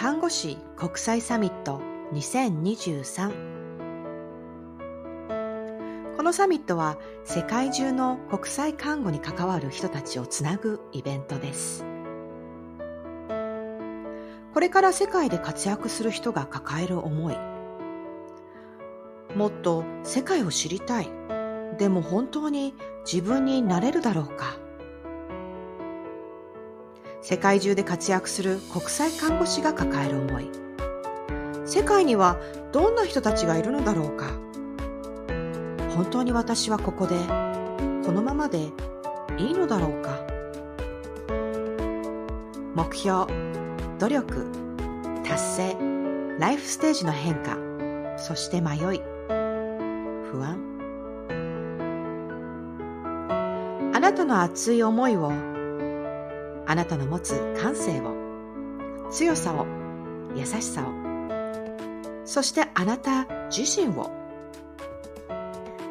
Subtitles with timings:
[0.00, 1.82] 看護師国際サミット
[2.14, 3.26] 2023
[6.16, 6.96] このサミットは
[7.26, 11.84] 世界中の国際看護に関わる人たちをつなぐイベントです。
[14.54, 17.36] これから世界で活躍する人が抱える思い。
[19.36, 21.10] もっと世界を知りたい。
[21.76, 22.72] でも本当に
[23.04, 24.56] 自分になれるだろうか。
[27.22, 30.50] 世界中で活躍する国際看護師が抱える思い。
[31.66, 32.38] 世界には
[32.72, 34.26] どんな人たちがいるのだろうか。
[35.94, 37.16] 本当に私はここで
[38.06, 38.70] このままで
[39.38, 40.18] いいのだろうか。
[42.74, 43.26] 目標
[43.98, 44.46] 努力
[45.24, 45.76] 達成
[46.38, 47.58] ライフステージの変化
[48.16, 49.02] そして迷い
[50.30, 50.58] 不安。
[53.92, 55.49] あなたの熱い思いを
[56.70, 58.14] あなたの持つ感性を
[59.10, 59.66] 強さを
[60.36, 60.92] 優しさを
[62.24, 64.12] そしてあなた自身を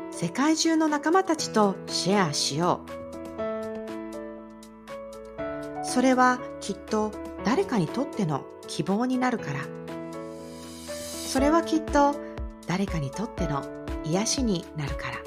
[0.10, 2.92] 世界中の仲間たちとシェアしよう。
[5.86, 7.12] それはきっと
[7.44, 9.60] 誰かにとっての希望になるから。
[10.88, 12.16] それはきっと
[12.68, 13.66] 誰かにとっての
[14.06, 15.18] 癒しになるから。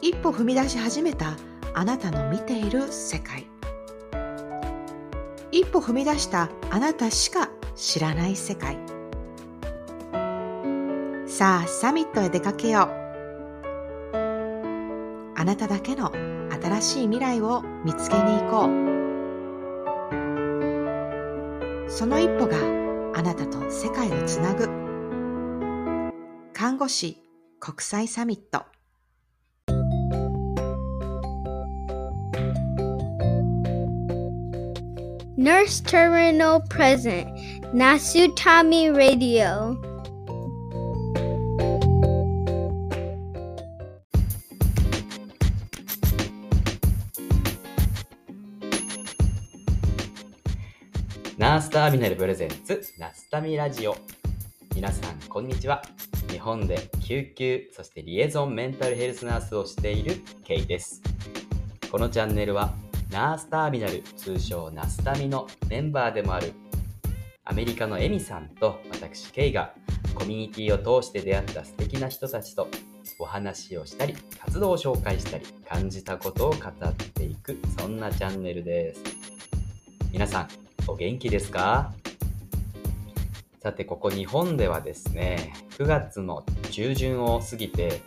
[0.00, 1.36] 一歩踏み出し始めた
[1.76, 3.48] あなたの見ている世界。
[5.54, 8.76] 一歩踏み出したあなたしか知らない世界。
[11.28, 12.86] さあサミットへ出かけよう。
[15.36, 16.10] あなただけの
[16.60, 18.70] 新しい未来を見つけに行こう。
[21.88, 22.56] その一歩が
[23.16, 24.68] あなたと世界をつなぐ。
[26.52, 27.22] 看護師
[27.60, 28.73] 国際サミット。
[35.44, 37.28] Nurse Terminal Present,
[37.74, 39.76] Nasutami Radio.
[51.36, 53.98] ナースターミナルプレゼンツナスタミラジオ
[54.74, 55.82] 皆さんこんにちは。
[56.30, 61.02] 日本で救急そしてリエゾンメンタルヘルスナースをしているケイです。
[61.92, 62.72] このチャンネルは
[63.14, 66.52] ナースターミナル通称ナスタミのメンバーでもある
[67.44, 69.72] アメリカのエミさんと私ケイが
[70.16, 72.66] コミュニティを通して出会った素敵な人たちと
[73.20, 79.00] お話をしたり活動を紹介したり感じたことを語っていくそんなチャンネルです。
[80.10, 80.48] 皆さん
[80.88, 81.92] お元気ですか？
[83.60, 88.02] さてここ日本ではですね9月の中旬を過ぎて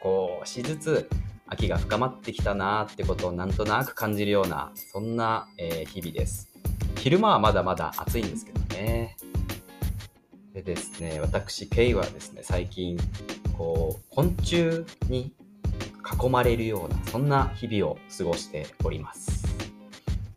[0.00, 1.10] 少しずつ
[1.52, 6.48] 秋が深まってきたなーってことをなんとなく感じるようなそんな、えー日々です。
[6.96, 9.16] 昼間はまだまだ暑いんですけどね。
[10.54, 12.98] でですね私ケイはですね最近
[13.56, 15.34] こう昆虫に
[16.22, 19.46] 囲まれるようなそんな日々を過ごしております。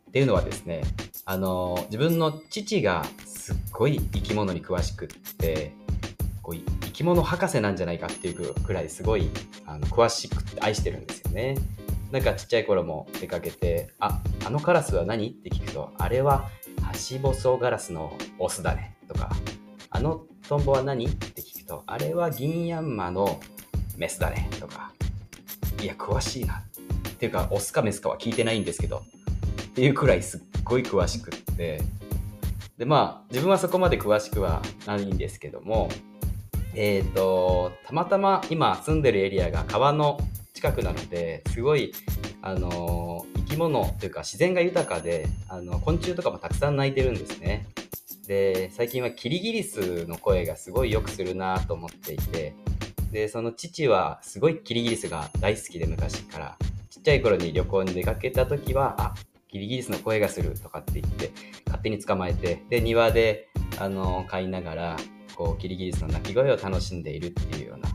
[0.08, 0.82] っていうのはですね
[1.24, 5.72] あの自分の父がすっごい生き物に詳しくって
[6.42, 6.56] こう
[6.96, 9.28] き物博士なんじゃないかっていうくらいすごい
[9.66, 11.58] あの詳しくて愛してるんですよね
[12.10, 16.48] なんかちっちゃい頃も出かけて「ああのカラスは何?」って聞くと「あれは
[16.80, 19.30] ハシボソガラスのオスだね」とか
[19.90, 23.40] 「あのトンボは何?」って聞くと「あれはギンヤンマの
[23.98, 24.90] メスだね」とか
[25.82, 26.64] 「いや詳しいな」
[27.10, 29.02] っていうかオスかメスかは聞いてないんですけど
[29.64, 31.82] っていうくらいすっごい詳しくって
[32.78, 35.90] でまあ自分はそこまで詳しくはないんですけども
[36.76, 40.20] えっ、とたまたま今住んでるエリアが川の
[40.52, 41.92] 近くなのですごい
[42.42, 47.66] あの生き物というか自然が豊かであの昆虫とかもたくさん鳴いてるんですね。
[48.26, 52.54] で最近はキリギリスの声がすごいよくするなと思っていて
[53.12, 56.58] でその父はすごいキリギリスが大好きで昔から
[56.90, 59.14] ちっちゃい頃に旅行に出かけた時はあ
[59.48, 61.30] キリギリスの声がするとかって言って
[61.66, 63.48] 勝手に捕まえてで庭で
[63.78, 64.96] あの飼いながら
[65.36, 67.88] こうキリギリスの鳴き声を楽しんでいるっていうような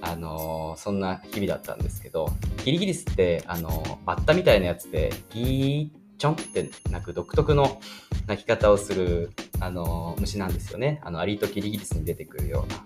[0.00, 2.28] あのそんな日々だったんですけど
[2.58, 7.80] キリギリスってあのバッタみたいなやつでギーチョンって鳴く独特の
[8.26, 11.00] 鳴き方をするあの虫なんですよね。
[11.02, 12.84] あのアリとキリギリスに出てくるような。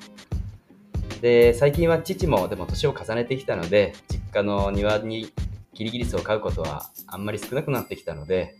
[1.20, 5.32] で最近は父もでも年を重ねてきたので実家の庭に
[5.74, 8.54] キリギリスを飼うことはあんまり少なくなってきたので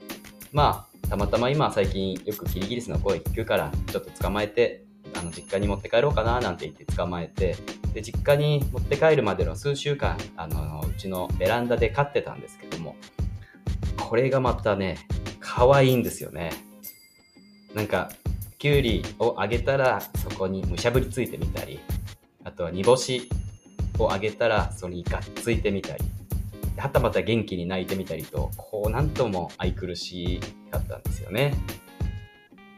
[0.52, 4.84] まあたまたま今最近よくキリギリスの声聞くからちょっと捕まえて
[5.18, 7.56] あの実家に持って帰ろうかななんて言って捕まえて
[7.92, 12.96] で実家に持って帰るまでの数週間あのうちのベランダで飼ってたんですけども
[13.98, 14.98] これがまたね
[15.40, 16.52] 可愛いんですよね
[17.74, 18.10] なんか
[18.58, 21.80] きゅうりをあげたらそこにむしゃぶりついてみたり
[22.44, 23.28] あとは煮干し
[23.98, 26.04] をあげたらそれにがっついてみたり
[26.76, 30.40] はたまた元気に泣いてみたりとこうなんとも愛くるし
[30.70, 31.54] かったんですよね。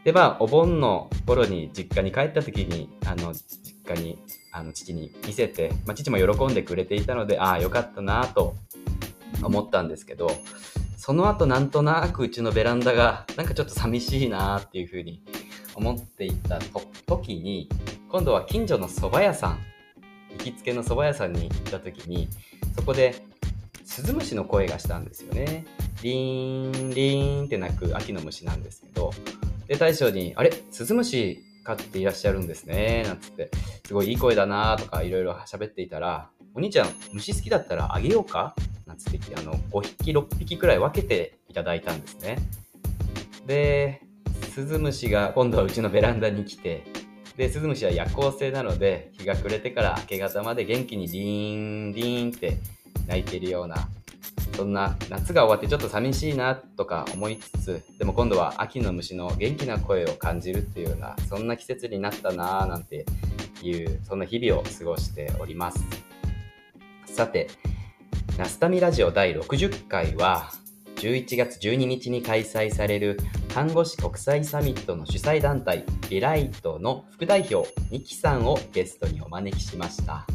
[0.04, 4.18] でまあお盆の頃に実家に帰った時にあの実家に
[4.52, 8.56] あの父に見せて、まあ、父も喜んでくれていたのでああよかったなと
[9.42, 10.30] 思ったんですけど
[10.96, 15.22] その後なんとなくうちのベランダがなんかちょっと寂しいなっていうふうに
[15.74, 17.68] 思っていたと時に
[18.08, 19.60] 今度は近所の蕎麦屋さん
[20.32, 22.28] 行きつけの蕎麦屋さんに行った時に
[22.76, 23.24] そこで
[23.90, 25.66] スズムシの声がしたんですよね。
[26.02, 29.10] リーン、リーンって鳴く秋の虫なんですけど、
[29.70, 30.52] で、大将に、あれ？
[30.72, 33.52] スズムシ飼っていらっしゃるんですね、なんつって、
[33.86, 38.56] すごいいい声だなとかいろいろ喋っていたら、お兄ちゃん、虫好きだったらあげようか？
[38.84, 42.38] なんつって、あの、5匹、6匹くらい分けていただいたんですね。
[43.46, 44.02] で、
[44.52, 46.82] スズムシが今度はうちのベランダに来て、
[47.36, 52.58] で、スズムシは夜行性なので、日が暮れてから明け方まで元気にリーン、リーンって
[53.06, 53.88] 泣いてるような
[54.56, 63.06] そんな夏が終わってちょっと寂しいなとか思いつつでも今度は秋の虫の元気な声を感じるっていうようなそんな季節になったなぁなんて
[63.62, 65.84] いうそんな日々を過ごしております。
[67.06, 67.48] さて
[68.38, 70.50] ナスタミラジオ第60回は
[70.96, 73.18] 11月12日に開催される
[73.52, 80.26] 看護師国際サミットの主催団体リライトの副代表ニキさんをゲストにお招きしました。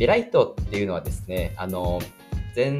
[0.00, 2.00] ベライトっていうのはですね、あの、
[2.60, 2.72] 前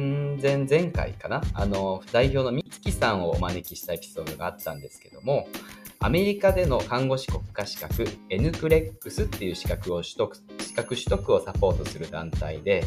[0.57, 5.47] 々前回かな、あの、代表の美月さんをお招きしたエピソードがあったんですけども、
[5.99, 12.83] アメリカでの看護師国家資格 N クレックスっていう資格を取得、資格取得をサポートする団体で、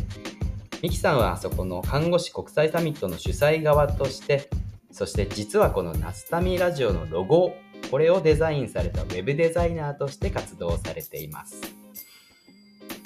[0.82, 4.48] ミキさんはそこの看護師国際サミットの主催側として、
[4.92, 7.54] そして実はこのナスタミラジオのロゴ、
[7.90, 11.83] これをデザインされたウェブデザイナーとして活動されています。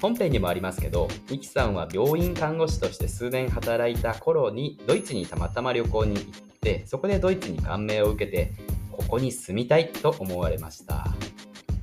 [0.00, 6.24] 本編にもありますけど、ミキさんは病院看護師として数年働いた頃にドイツにたまたま旅行に行っ
[6.60, 8.52] て、そこでドイツに感銘を受けて、
[8.92, 11.08] ここに住みたいと思われました。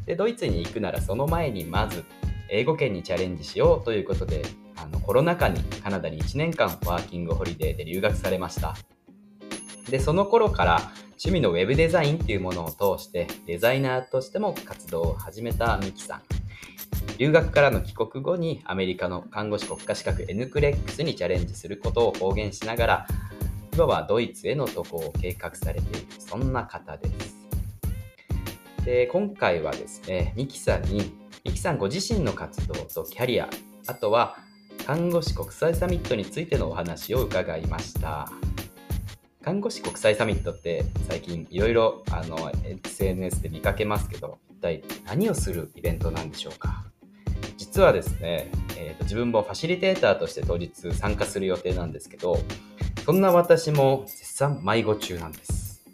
[0.06, 2.06] で、ドイツに行くならその前にまず、
[2.50, 4.44] 英語圏にチャレンジしようということで、
[4.78, 8.76] あのコロナ禍にカナダに1年間ワーキングホリデーで留学されました。
[9.90, 16.22] で、その頃から趣味のウェブデザインっていうものを通してデザイナーとしても活動を始めたミキさん。
[17.18, 23.08] 留学からの帰国後にアメリカの看護師国家資格 N クレックスにチャレンジすることを公言しながら
[23.74, 27.36] 今はドイツへの渡航を計画されているそんな方です。
[28.86, 31.12] で今回はですねミキさんに
[31.44, 33.50] ミキさんご自身の活動とキャリア
[33.88, 34.38] あとは
[34.86, 38.32] 看護師国際サミットについてのお話を伺いました。
[39.46, 42.52] 看護師国際サミットって最近いろいろあの
[42.84, 46.84] SNS で見かけますけど一体何をするイベントなんでしょうか？
[47.56, 52.40] 実はですね、えーと、自分もファシリテーターとして当日参加する予定なんですけど、
[53.06, 55.86] そんな私も絶賛迷子中なんです。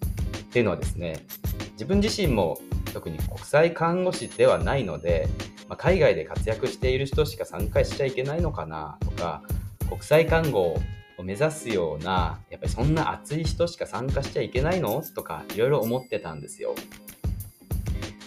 [0.43, 1.25] っていうのはですね、
[1.73, 2.57] 自分自身も
[2.93, 5.27] 特に国際看護師ではないので、
[5.67, 9.43] まあ、海外で活躍している人しか参加しちゃいけないのかなとか、
[9.89, 10.79] 国際看護を
[11.23, 15.01] 目指すような、やっぱりそんな熱い人しか参加しちゃいけないの？
[15.15, 16.75] とか、いろいろ思ってたんですよ。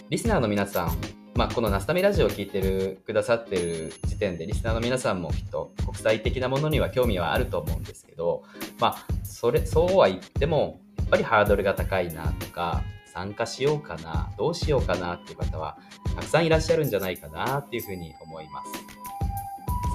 [0.09, 0.97] リスナーの皆さん、
[1.33, 8.43] まあ、このナスタミラジオを聞いてるくださってる時点でリスナーの皆さんもきっと国際的なものには興味はあると思うんですけど、
[8.79, 15.77] まあ、それそうは言ってもやっぱりハードルが高いなとか参加しようかなどうしようかなっていう方は
[16.15, 18.71] たくさんいらっしゃるんじゃないかなっていうふうに思います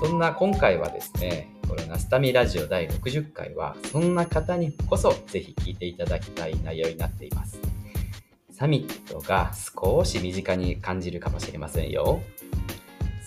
[0.04, 7.60] そんな今回はですねこのナスタミラジオ第60回はそんな方にこそぜひ聞いていただきたい内容になっています
[8.50, 12.20] サミットが少し身近に感じるかもしれませんよ。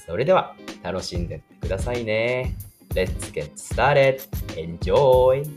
[0.05, 2.53] それでは楽しんでってくださいね。
[2.89, 4.19] Let's get started!
[4.57, 5.50] Enjoy!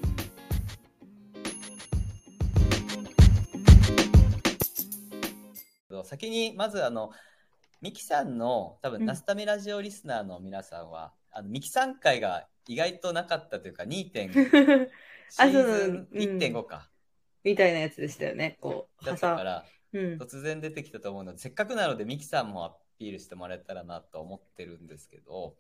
[6.05, 7.11] 先にまずあの
[7.83, 14.89] ミキさんの多分ナスタミラジオリスナーの皆さんは、うん、あのミキさん会が意外となかったというか2.5
[15.31, 16.89] シーズン1.5か、
[17.45, 18.59] みたいなやつでしたよね。
[18.61, 25.57] こう、だったから、うん、突然出てきたと思うので、せっかくなのでミキさんもアピールしてもらえたらなと思ってるんですけど、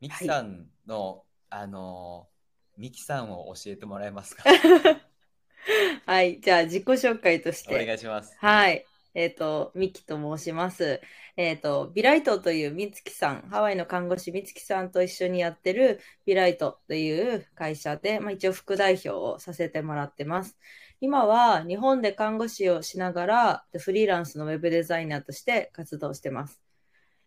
[0.00, 2.28] ミキさんの、はい、あの、
[2.76, 4.44] ミキさんを教えてもらえますか？
[6.06, 7.74] はい、 じゃあ自己紹介として。
[7.74, 8.36] お願いします。
[8.38, 8.84] はい。
[9.14, 11.00] えっ、と、ミキと申します。
[11.36, 20.58] えっ、と、ビライトというみつきさん、ハワイの看護師みつきさんと一緒にやってるビライトという会社で、まあ、一応副代表をさせてもらってます。
[21.00, 26.60] 今は日本で看護師をしながら、フリーランスのウェブデザイナーとして活動してます。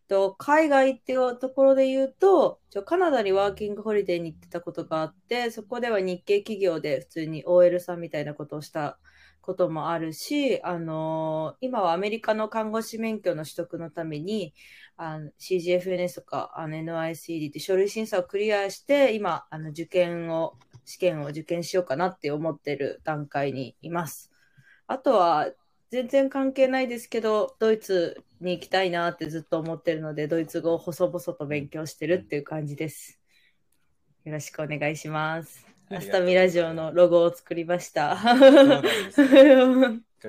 [0.08, 9.00] と海外っていうところで言うと、ちょカナダにワーキングホリデーに行ってたことがあって、そこでは日系企業で普通に OL さんみたいなことをした
[9.48, 14.54] こともあるし、あの今はアメリカの看護師免許の取得のために、
[14.98, 24.32] あの CGFNS とかあの NICD って書類審査をクリアして、今、あの受験を、試験を受験しようかなって思ってる段階にいます。
[24.86, 25.50] あとは、
[25.92, 33.22] 全然関係ないですけど、ドイツに行きたいなってずっと思ってるので、ドイツ語を細々と勉強してるっていう感じです。
[34.26, 35.67] よろしくお願いします。
[35.90, 38.18] アスタミラジオのロゴを作りました。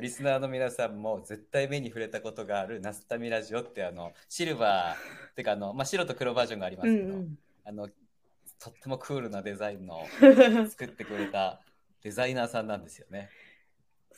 [0.00, 7.24] リスナーの皆さんも絶対目に触れたことがあるナスタミラジオってあのシルバーってかあの、まあ、白と黒バージョンがありますけど、
[7.64, 7.88] あの
[8.60, 11.60] とってもクールなデザインのうん 作ってくれた
[12.02, 13.28] デザイナーさんなんですよね。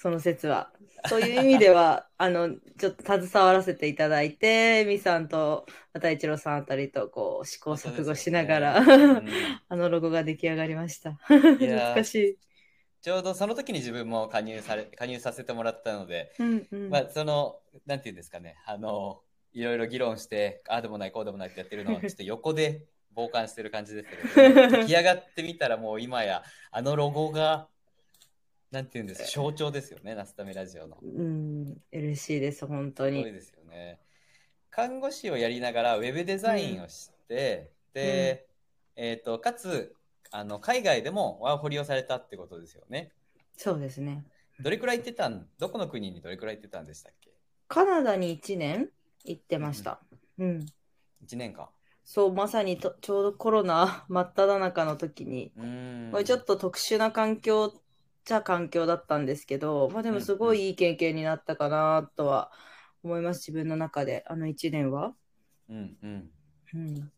[0.00, 0.72] その説は。
[1.10, 9.28] そういう意味では、 あの、ちょっと携わらせていただいて、みさんと、また一郎さんあたりと、こう、試行錯誤しながら、うん
[9.68, 11.12] あのロゴが出来上がりました。
[11.12, 12.38] 懐かしい。
[13.02, 16.88] ちょうどその時に自分も加入され加入させてもらったので、うんうん。
[16.88, 19.20] まあ、その、なんていうんですかね、あの、
[19.52, 27.68] いろいろ議論して、ああでもない、こうでもないってやってるのを、 ちょっと横で傍観してる感じですけど、出来上がってみたらもう今や、あのロゴが、
[28.70, 30.96] なんていうんですか、象徴ですよね、ナスタメラジオの。
[31.02, 33.18] うん、嬉しいです、本当に。
[33.18, 34.00] すごいですよね。
[34.70, 38.46] 看護師をやりながらウェブデザインをして、で、
[38.94, 39.96] えっ、と、かつ、
[40.30, 43.10] あの、海外でもワーホリをされたってことですよね。
[43.56, 44.24] そうですね。
[44.60, 47.30] どれくらい行ってたん、どこの国にどれくらい行ってたんでしたっけ？
[47.66, 48.90] カナダに1年
[49.24, 50.00] 行ってました。
[50.38, 50.66] うん。
[51.24, 51.68] ?1 年間。
[52.04, 56.10] そう、まさにとちょうどコロナ真っ只中の時に、うーん。
[56.12, 57.79] これちょっと特殊な環境
[58.24, 62.52] じゃ環境だったんですけど、まあでもすごいいい経験になったかなとは
[63.02, 65.14] 思います、自分の中で、あの1年は。
[65.68, 66.30] うんうん。
[66.74, 67.12] うん。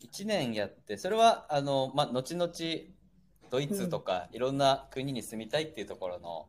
[0.00, 2.52] 1年やって、それは、あの、まあ、後々、
[3.50, 6.48] ドイツとかいろんな国に住みたいっていうところの、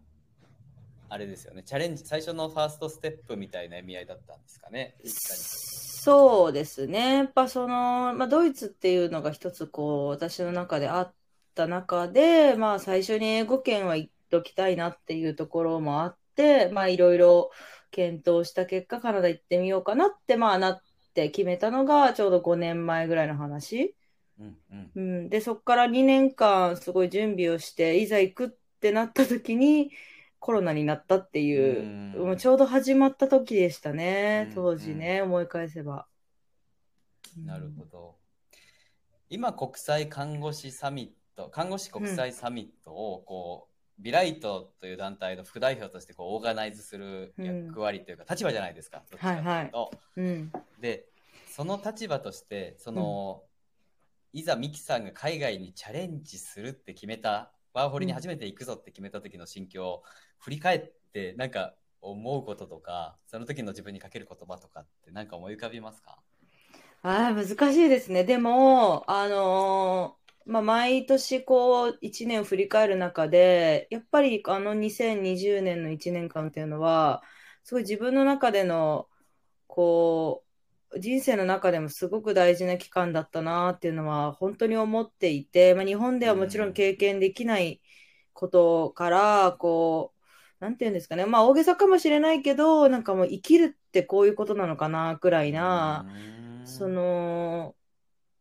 [1.07, 4.95] あれですよね、チャレンジ、最初のファーストステップみたいな意味合いだったんですかね。
[5.03, 7.15] そうですね。
[7.17, 11.15] やっぱその、まあ、ドイツっていうのが一つこう、私の中であっ
[11.55, 17.49] た中で、まあ最初に英語圏は行っときたいなっていうところもあって、まあいろいろ
[17.91, 20.81] 検討した結果、カナダ行ってみようかなって、まあなっ
[21.13, 23.95] て決めたのがちょうど5年前ぐらいの話。
[24.39, 24.91] うんうん。
[24.95, 28.49] うん、で、そこから2年間すごい準備をして、いざ行くっ
[28.81, 29.91] てなった時に
[30.39, 36.07] コロナになったっていう、うんもうちょうど始まった時でしたねう、ん当時ね、思い返せば。
[37.43, 38.15] なるほど。
[39.29, 49.03] 今、国際看護師サミット、看護師国際サミットを、こう、ビライトという団体の副代表としてこうオーガナイズする役割というか、立場じゃないですか。
[49.09, 50.51] どっちかというとうん。
[50.81, 51.05] で、
[51.47, 53.43] その立場として、その、
[54.33, 60.03] いざミキさんが海外にチャレンジするって決めた、ワーホリに初めて行くぞって決めた時の心境を
[60.39, 66.19] 振り返って、なんか思うこととか、その時の自分にかける言葉とかってなんか思い浮かびますか？
[67.01, 68.25] ああ、難しいですね。
[68.25, 77.23] でも、あのーまあ、毎年こう、1年を振り返る中で、やっぱりあの2020年の1年間っていうのは、
[77.63, 79.09] すごい自分の中での、
[79.67, 80.43] こ
[80.91, 87.81] う、人生の中でもすごく大事な期間だったなっていうのは本当に思っていて、まあ、日本ではもちろん経験できない
[88.33, 96.05] ことから、こう、なんていうんですかね、まあ大げさかもしれないけど、なんかもう生きるってこういうことなのかな、くらいな、
[96.65, 97.75] その、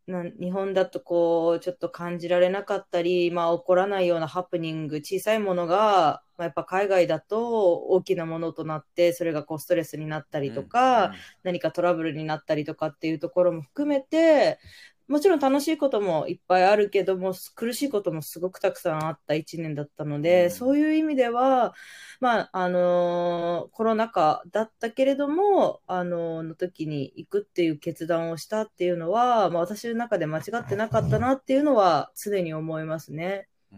[0.07, 14.59] 日本だとこう、ちょっと感じられなかったり、まあ起こらないようなハプニング、小さいものが、まあ、やっぱ海外だと大きなものとなって、それがこうストレスになったりとか、何かトラブルになったりとかっていうところも含めて、
[15.09, 20.51] もちろん楽しいこともいっぱいあるけども、苦しいこともすごくたくさんあった一年だったので、うん。
[20.51, 21.75] そういう意味では、
[22.21, 33.49] まあ、あのーコロナ禍だったけれども、あのーの時に行くっていう決断をしたっていうのは、まあ、私の中で間違ってなかったなっていうのは常に思いますね。
[33.73, 33.77] う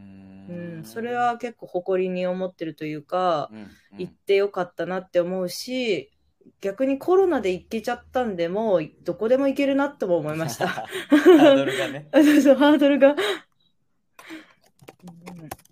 [0.48, 0.80] うん。
[0.80, 3.70] ん、それは結構誇りに思ってるというか、うん、うん。
[3.98, 6.12] 行ってよかったなって思うし、
[6.60, 10.68] 逆にコロナで行けちゃったんで、もうどこでも行けるなっても思いました。
[10.68, 12.08] ハードルがね。
[12.14, 13.14] そうそう、ハードルが。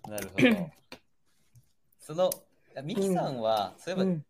[0.07, 0.71] なるほど。
[1.99, 2.29] その、
[2.83, 4.25] ミキさんは、そういえば、うん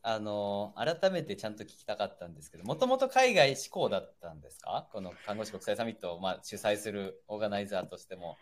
[0.00, 4.88] あの、改めてちゃんと聞きたかったんですけど、もともと海外志向だったんですか？
[4.90, 8.38] この看護師国際サミットを、まあ、主催するオーガナイザーとしても。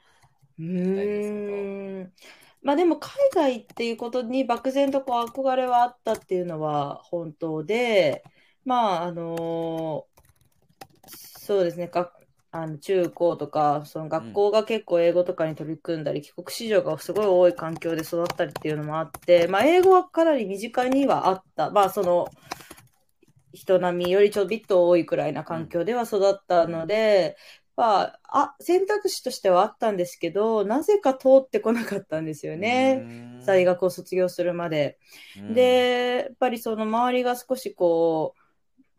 [0.61, 2.13] うん。
[2.67, 8.25] まあでも海外っていうことに漠然とこう憧れはあったっていうのは本当で、
[8.65, 10.07] まああの
[11.07, 12.11] そうですね、が
[12.51, 21.71] あの中高とか、その学校が結構英語とかに取り組んだり、帰国子女がすごい多い環境で育ったりっていうのもあって、まあ英語はかなり身近にはあった。
[21.71, 22.27] まあその
[23.53, 27.37] 人並みよりちょびっと多いくらいな環境では育ったので、
[27.77, 33.41] まあ、あ、選択肢としてはあったんですけど、なぜか通ってこなかったんですよね。
[33.45, 34.99] 大学を卒業するまで。
[35.39, 38.41] うん、で、やっぱりその周りが少しこう、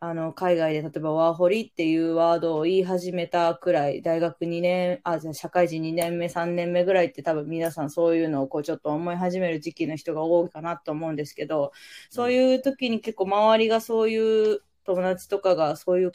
[0.00, 11.72] あの、海外で例えばワーホリっていうワードを言い始めたくらい、大学2年、あ、じゃあ社会人2年目、3年目ぐらいって多分皆さんそういうのをこうちょっと思い始める時期の人が多いかなと思うんですけど、
[12.10, 16.12] そういう時に結構周りがそういう友達とかがそういう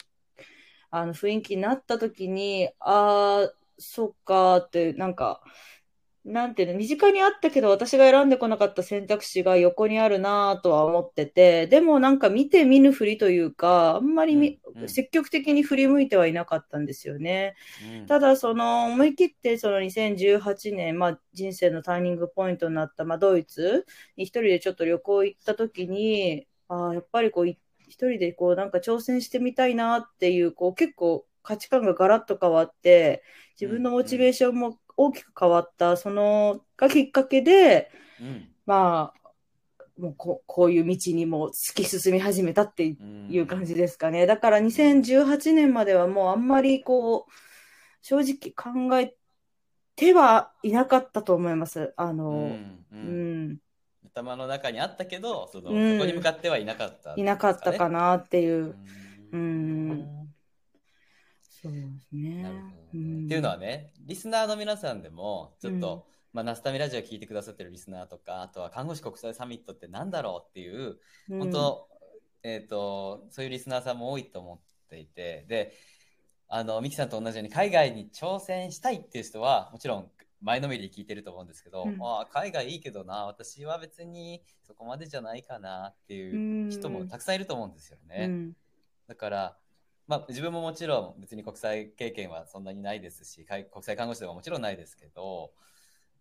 [0.96, 5.42] あの雰囲気になった時に、ああ、そっかーって、なんか、
[6.24, 17.56] なんていうの、身近にあったけど私が選んでこなかった選択肢が横にあるなとは思ってて、でもなんか見て見ぬふりというか、あんまりみ、うんうん積極的に振り向いてはいなかったんですよね。
[18.00, 23.84] うんただ、その思い切ってその2018年、まあ、人生のターニングポイントになった、まあ、ドイツ
[24.16, 33.22] に一人でちょっと旅行行った時に、ああ、やっぱりこうい一人でこうなんか挑戦してみたいなっていう、こう結構価値観がガラッと変わって、
[33.60, 38.48] 自分のモチベーションも大きく変わった、そのがきっかけで、うん。
[38.66, 39.24] まあ、
[39.98, 42.96] もうここういう道にも突き進み始めたって
[43.28, 44.26] いう感じですかね。
[44.26, 47.32] だから2018年まではもうあんまりこう、
[48.02, 49.14] 正直考え
[49.96, 51.94] てはいなかったと思います。
[51.96, 52.36] あうんの、うう
[53.06, 53.58] んん、
[54.14, 55.98] 頭の中にあったけどその、うん。
[55.98, 58.76] そこに向かってはいなかったね、いなかったかなっていう。
[59.32, 59.36] う。
[59.36, 59.90] ん。
[59.90, 60.28] うん。
[61.40, 62.42] そうですね。
[62.42, 66.14] なるほどっていうのはね、リスナーの皆さんでも、ちょっと、うん。
[66.32, 70.98] まあ、ナスタミラジオ聞いてくださってるリスナーとか、あとは看護師国際サミットってなんだろうっていう、
[71.30, 71.38] うん。
[71.38, 71.88] 本当、
[72.42, 74.58] えっ、と、そういうリスナーさんも多いと思っ
[74.90, 75.72] ていて、で、
[76.48, 80.10] あの、ミキさんと同じように海外に挑戦したいっていう人は、もちろん
[80.44, 81.98] 前のめりに聞いてると思うんですけど、うん。
[82.02, 88.26] ああ海外いいけどな、私は別にそこまでじゃないかなっていう人もたくさんいると思うんですよね。
[88.26, 88.56] うん。
[89.08, 89.56] だから、
[90.06, 95.52] まあ、自分ももちろん別に国際経験はそんなにないですし、国際看護師でももちろんないですけど、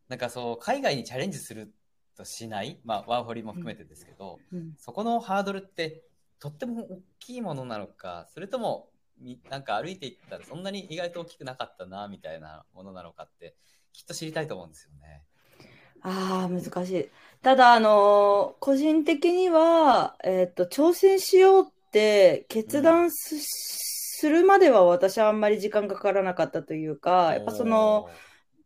[0.08, 1.74] なんかそう、海外にチャレンジする
[2.16, 4.74] としない、まあ、ワーホリも含めてですけど、うん。
[4.78, 6.04] そこのハードルって
[6.40, 13.56] とっても大きいものなのか、それとも、みなんか歩いていったらそんなに意外と大きくなかったな、みたいなものなのかって、
[13.94, 15.24] きっと知りたいと思うんですよね。
[16.02, 17.10] ああ、難しい。
[17.42, 28.08] ただ、あのー個人的には、えっと、挑戦しようって決断す、するまでは私はあんまり時間かからなかったというか、やっぱその、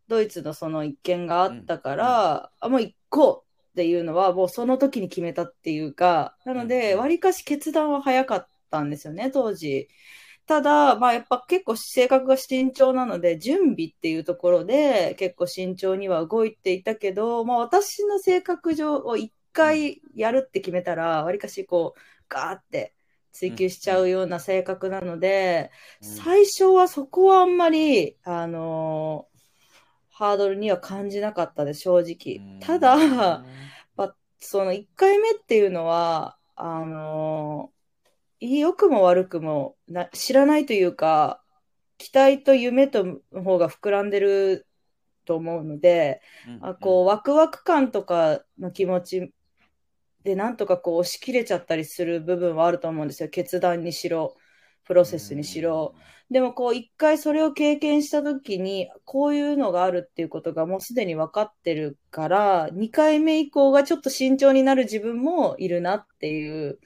[0.08, 9.90] ドイツのその一件があったから、あ、もう行こうっていうのは、もうその時に決めたっていうか、なので、うんわりかし決断は早かったんですよね、当時。
[10.48, 22.96] ただ、まあやっぱ結構性格が慎重なので、準備っていうところで結構慎重には動いていたけど、まあ私の性格上を一回やるって決めたら、わりかしこう、ガーって
[23.34, 29.38] 追求しちゃうような性格なので、うん最初はそこはあんまり、あのー
[30.10, 32.60] ハードルには感じなかったです、正直。
[32.60, 32.98] ただ、
[33.96, 37.77] まあ、その1回目っていうのは、あのー
[38.40, 41.44] 良くも悪くもな知らないというか、
[41.98, 44.68] 期待と夢との方が膨らんでる
[45.26, 46.22] と思うので、
[46.60, 49.34] あこう、ワクワク感とかの気持ち
[50.24, 53.30] で、なんとかこう、押し切れちゃったりする部分はあると思うんですよ。
[53.30, 54.36] 決断にしろ、
[54.86, 55.96] プロセスにしろ。
[56.30, 66.80] でもこう一回それを経験した時にこういうのがあるっていうことがもうすでに分かってるから2回目以降がちょっと慎重になる自分もいるなっていううん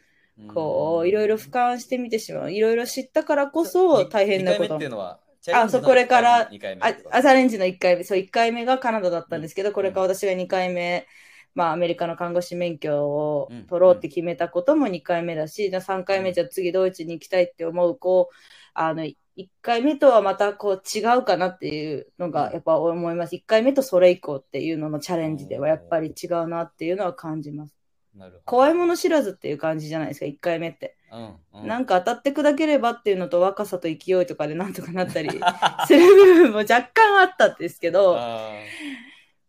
[0.48, 2.52] こういろいろ俯瞰してみてしまう。
[2.52, 4.64] いろいろ知ったからこそ大変なこと。
[4.64, 5.20] 2回目っていうのは、
[5.54, 7.16] あそうこれから2回目あってこと。
[7.16, 8.04] アサレンジの1回目。
[8.04, 11.08] そう1回目がカナダだったんですけどこれから私が2回目
[11.54, 18.36] まあアメリカの看護師免許を取ろうって決めたことも2回目だし、じゃあ3回目じゃあ次ドイツに行きたいって思うこう
[18.74, 19.16] あの1
[19.62, 23.36] 回目とはまたこう違うかなっていうのがやっぱ思います。
[23.36, 27.81] 1回目とそれ以降っていうののチャレンジではやっぱり違うなっていうのは感じます。
[28.46, 30.98] 怖いもの知らずっていう感じじゃないですか、1回目って。
[31.12, 31.68] うんうん。
[31.68, 35.30] なんか当たって砕ければっていうのと若さと勢いとかでなんとかなったり
[35.88, 38.18] する部分も若干あったんですけど、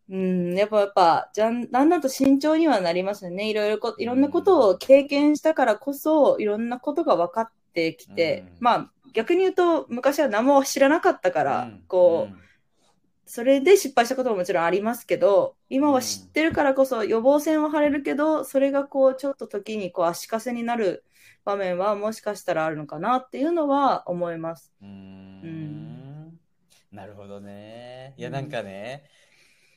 [0.09, 3.48] うん、やっぱ、やっぱ、じゃん、だんだんと慎重にはなりますよね。
[3.48, 8.57] いろいろこ、いろんなことを経験したからこそ、いろんなことが分かってきて、うん。
[8.61, 11.85] まあ、逆に言うと、昔は何も知らなかったから、うん。
[11.88, 12.42] こう、うん
[13.25, 21.05] それで失敗したことももちろんありますけど、今は知ってるからこそ予防線は張れるけど、それがこう、ちょっと時にこう足かせになる
[21.45, 24.73] 場面はもしかしたらあるのかなっていうのは思います。
[24.83, 25.43] うーん。
[25.43, 26.39] ん。
[26.91, 28.15] なるほどね。
[28.17, 28.35] いや、うん。
[28.35, 29.05] なんかね、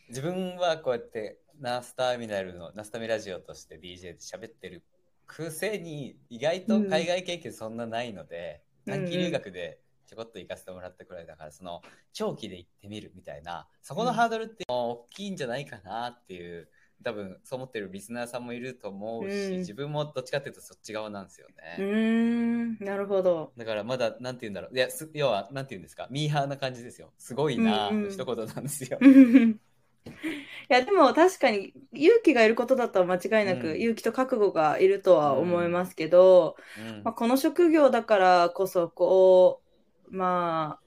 [0.10, 4.84] 自分はこうやってナースターミナルのナスタミラジオとして DJ で喋ってる
[5.28, 8.94] くせに、意外と海外経験そんなないので、うん。
[8.94, 11.82] 短期留学でちょこっと行かせてもらったくらいだから、その
[12.14, 16.70] 長期で行ってみるみたいな、そこのハードルって大きいんじゃないかなっていう、
[17.04, 21.86] 多分そう思ってるリスナーさんもいると思うし、うん自分もどっちかっていうとそっち側なんですようね。
[21.86, 23.52] ーん、なるほど。
[23.58, 24.76] だからまだ、なんて言うんだろう。
[24.76, 26.08] いや、す要は、なんて言うんですか？
[26.10, 27.12] ミーハーな感じですよ。
[27.18, 28.98] すごいな一言なんですよ。
[29.02, 39.65] いや、でも確かに勇気がいることだとは間違いなく、うん勇気と覚悟がいるとは思いますけど、うんまあ、この職業だからこそ、こう、
[40.10, 40.86] まあ、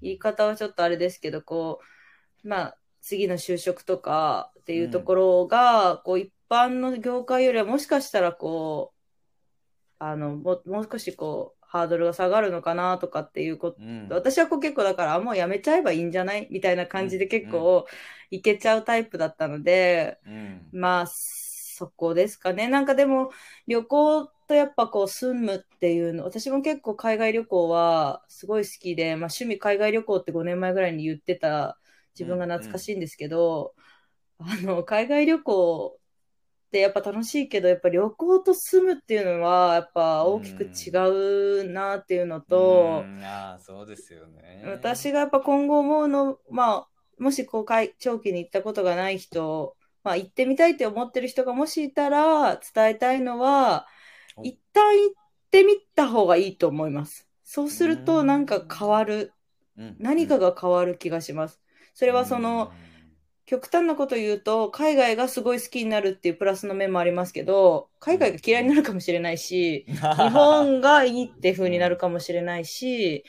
[0.00, 1.80] 言い方はちょっとあれですけど、こ
[2.44, 8.98] う、まあ、次の就職とかっていうところが、こう、一般の業界よりはもしかしたら、こう、
[9.98, 14.08] あの、ももう少しこう、ハードルが下がるのかなとかっていうことうん。
[14.10, 16.48] 私はこう結構だから、あもうやめちゃえばいいんじゃない？
[16.50, 17.86] みたいな感じで結構
[18.30, 20.68] いけちゃうタイプだったので、うん。
[20.72, 21.06] まあ、
[21.82, 22.68] そこですかね。
[22.68, 23.30] なんかでも、
[23.66, 31.78] 旅行とやっぱこう住むっていうの、私も結構海外旅行はすごい好きで、まあ趣味海外旅行って5年前ぐらいに言ってた
[32.14, 33.74] 自分が懐かしいんですけど、
[34.38, 35.98] あの、海外旅行
[36.68, 40.90] ってやっぱ楽しいけど、やっぱ旅行と住むっていうのはやっぱ大きく違
[41.62, 44.62] うなっていうのと、うんああ、そうですよね。
[44.66, 53.86] 私がやっぱ今後思うの、まあ、もしこう海長期に行ったことがない人、まあ、行ってみたいって思ってる人がもしいたら伝えたいのは、
[54.36, 55.14] お一旦行っ
[55.50, 57.28] てみた方がいいと思います。
[57.44, 58.04] そうするうん。
[58.04, 59.32] となんか変わる、
[59.76, 59.96] うん。
[59.98, 61.60] 何かが変わる気がします。
[61.94, 62.72] それはその、
[63.44, 73.24] 極端なこと言うと、海外がすごい好きになるっていうプラスの面もありますけど、海外が嫌いになるかもしれないし、日 日本がいいって風になるかもしれないし、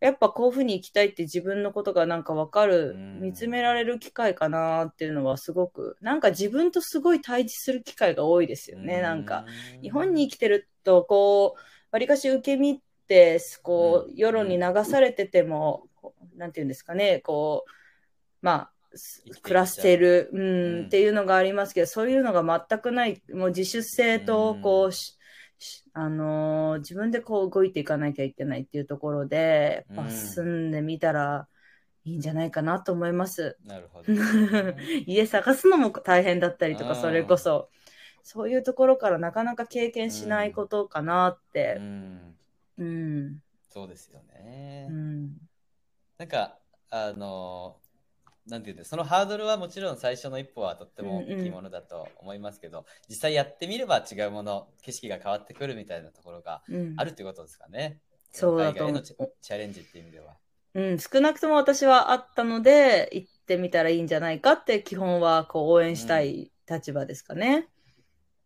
[0.00, 9.44] やっぱこういう風に行きたいって自分のことがなんかわかるうん、見つめられる機会かなっていうのはすごく、なんか自分とすごい対峙する機会が多いですよね、なんか。
[9.82, 12.78] 日本に生きてると、こう、わりかし受け身っ
[13.08, 14.16] て、こう、うん。
[14.16, 15.88] 世論に流されてても、
[16.36, 17.70] なんていうんですかね、こう、
[18.42, 18.72] まあ、
[19.42, 20.86] 暮らせる、うん、うん。
[20.86, 24.62] っていうのがありますけど、そういうのが全くない、もう自主性とう、ん。
[24.62, 25.15] こう、しし
[25.94, 31.48] あのー自分でこう動いていかなきゃいけないっていうところで、やっ住んでみたら
[32.04, 33.58] いいんじゃないかなと思います。
[33.64, 34.08] なるほど。
[35.06, 37.70] 家探すのも大変だったりとか、うんそれこそ、
[38.22, 41.78] そういうところからなかなか経験しないことかなっうて。
[41.78, 42.36] ん、
[42.78, 43.40] うん。
[43.68, 44.88] そうですよね。
[44.88, 45.36] うん。
[46.18, 46.58] なんか、
[46.90, 47.80] あの、
[48.48, 58.00] なんていうんだそのハードルはもちろん最初の一歩はとっても大きいものだと思いますけど、実際やってみれば違うもの、景色が変わってくるみたいなところがうんあるっていうことですかね。
[58.30, 60.36] そうだと思う海外へのチャチャレンジっていう意味では。
[60.74, 60.98] うん。
[60.98, 67.68] 少なくとも私はあったので、行ってみたらいいんじゃないかって、基本はこう応援したい立場ですかね。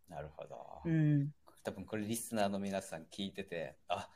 [0.09, 0.57] なるほど。
[0.85, 1.31] うん。
[1.63, 4.09] 多分これリスナーの皆さん聞いてて、あ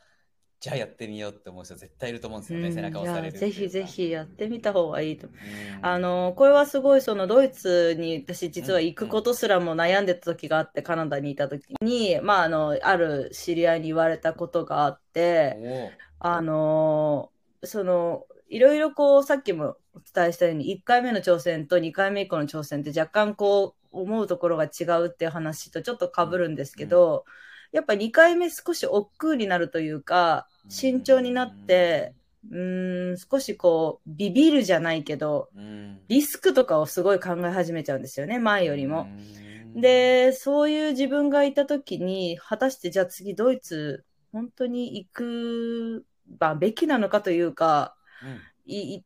[0.65, 5.39] じゃあやってみようって思う人絶対いると思うんですよね、背中を押されるぜひぜひやってみた方がいいと思う。
[5.77, 5.85] うん。
[5.85, 15.59] あの、これはすごいそのドイツに私実は行くことすらも悩んでた時があって、カナダにいた時に、まああの、ある知り合いに言われたことがあって、
[16.17, 27.25] あのーその、いろいろこう、さっきもお伝えしたように、1回目の挑戦と2回目以降の挑戦って若干こう、思うところが違うっていう話とちょっと被るんですけど、
[27.71, 32.13] やっぱ2回目少し億劫になるというか、慎重になって、
[32.49, 35.99] うーん、少しこう、ビビるじゃないけど、うん。
[36.07, 39.07] リスクとかをすごい考え始めちゃうんですよね、前よりも。
[39.75, 39.81] うん。
[39.81, 46.05] で、そういう自分がいたときに、果たしてじゃあ次ドイツ、本当に行く、
[46.39, 48.41] まあ、べきなのかというか、うん。
[48.65, 49.05] い、い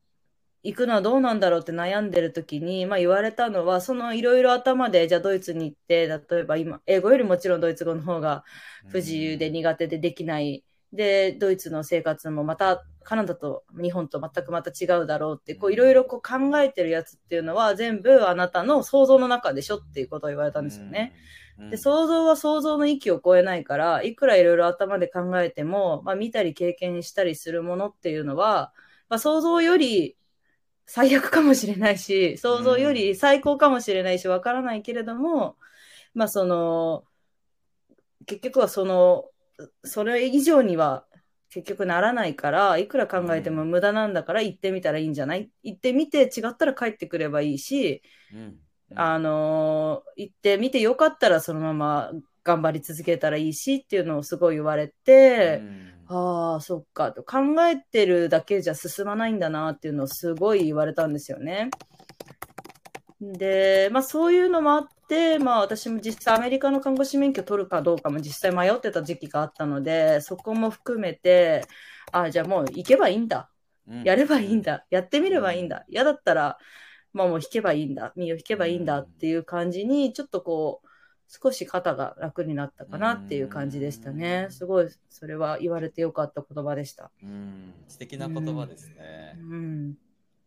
[0.62, 8.44] 行くのはどうなんだろうって悩んでるときに、まあ言われたのは、そのいろいろ頭で、じゃあドイツに行って、例えば今、英語よりもちろんドイツ語の方が
[8.88, 10.64] 不自由で苦手でできない。
[10.92, 21.14] で、ドイツの生活もまたカナダと日本と全くまた違うだろうって、こういろいろこう考えてるやつっていうのは全部あなたの想像の中でしょっていうことを言われたんですよね。。
[21.58, 28.72] うんで、想像は想像の域を超えないから、いくらいろいろ頭で考えても、まあ見たり経験したりするものっていうのは、
[29.10, 30.16] まあ想像より
[30.92, 35.56] 最悪かもしれないし、想像より最高かもしれないし、わからないけれども、
[36.14, 37.04] まあその、
[38.26, 39.26] 結局はその、
[39.84, 41.04] それ以上には
[41.50, 45.48] 結局ならないから、いくら考えても無駄なんだから行ってみたらいいんじゃない？
[45.62, 48.02] 行ってみて違ったら帰ってくればいいし、
[48.34, 48.58] うん。
[48.96, 52.10] あのー行ってみてよかったらそのまま
[52.42, 55.60] 頑張り続けたらいいしっていうのをすごい言われて、
[56.12, 61.70] ああ、そっかと考えてるだけじゃ進まないんだなっていうのをすごい言われたんですよね。
[63.20, 71.62] で、まあそういうのもあって、まあ私も実際アメリカの看護師免許取るかどうかも実際迷ってた時期があったので、そこも含めて、
[72.10, 73.50] ああ、じゃあもう行けばいいんだ。
[73.86, 74.62] うんやればいいん。
[74.62, 74.86] だ。
[74.90, 75.84] やってみればいいんだ。
[75.88, 76.58] 嫌だったら、
[77.12, 78.12] まあもう弾けばいいんだ。
[78.16, 80.89] 身を弾けばいいんだっていう感じに、ちょっとこう、
[81.32, 84.48] 少し肩が楽になったかなっていう感じでしたね。
[84.50, 87.12] すごい、それは言われてよかった言葉でした。
[87.22, 89.38] うん、素敵な言葉ですね。
[89.38, 89.94] うん。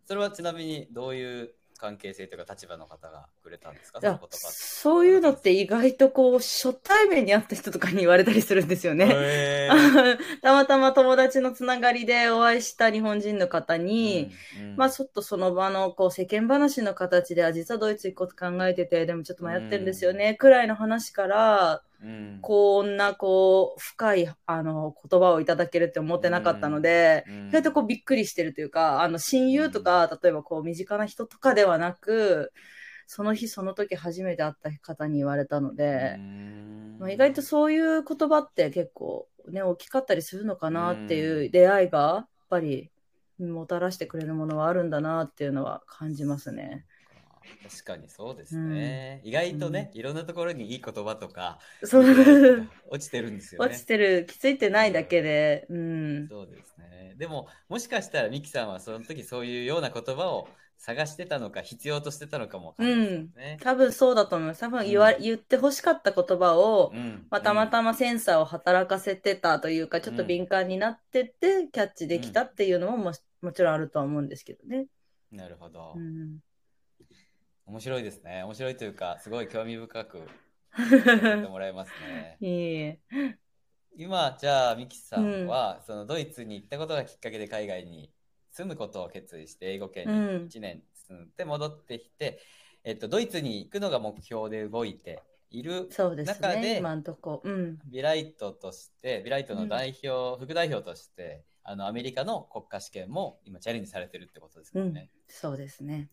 [0.05, 3.99] それはちなみにどういう関係性というか立場の方がくれたんですか？
[4.31, 9.09] そういうのって意外とこう、初対面に会った人とかに言われたりするんですよね。
[9.11, 10.17] へー。
[10.41, 14.75] たまたま友達のつながりでお会いした日本人の方に、うんうん。
[14.75, 22.39] まあちょっとその場のこう世間話の形で、あ、実はドイツ行くこと考えてて、でもちょっと迷ってるんですよね、くらいの話から、うん。
[22.41, 27.47] こんなこう、深いあの言葉をいただけるって思ってなかったので、うん。
[27.47, 32.51] 意外とこうびっくりしてるというか、あの親友とか、例えばこう身近な人とかではなく、
[33.07, 36.97] その日その時初めて会った方に言われたので、うん。
[36.99, 42.91] まあ、意外とそういう言葉って結構ね、大きかったりするのかなっていう出会いが、やっぱり
[43.39, 46.85] もたらしてくれるものはあるんだなっていうのは感じますね。
[47.63, 52.03] 確かにそうですね、意外とね、いろんなところにいい言葉とかそう。
[52.89, 53.69] 落ちてるんですよね。
[53.69, 56.27] 落ちてる、気づいてないだけで、うん。
[56.27, 57.15] そうですね。
[57.17, 63.29] でももしかしたらミキさんはその時そういうような言葉を探してたのか必要としてたのかもわかん
[63.61, 64.59] 多分そうだと思います。
[64.59, 65.21] 多分言わ、うん。
[65.21, 67.25] 言って欲しかった言葉を、うん。
[67.29, 74.77] まあ、たまたまセンサーを働かせてたというか、ちょっと敏感になってて、キャッチできたっていうのもももちろんあるとは思うんですけどね。
[74.77, 74.85] うん
[75.33, 76.37] なるほど、うん。
[77.65, 80.21] 面白いですね面白いというかすごい興味深く
[80.75, 82.99] 聞いてもらえますね いえいえ。
[83.95, 88.11] 今じゃあミキさんは、そのドイツに行ったことがきっかけで海外に
[88.49, 92.39] 住むことを決意して英語圏にうん1年住んで戻ってきて、
[92.83, 95.21] えっと、ドイツに行くのが目標で動いて
[95.51, 97.41] いるそうででね、今んとこ。
[97.43, 97.79] うん。
[97.85, 105.11] ビライトとしてビライトの代表、副代表としてあのアメリカの国家試験も今チャレンジされてるってことですもんね。
[105.27, 106.09] そうですね。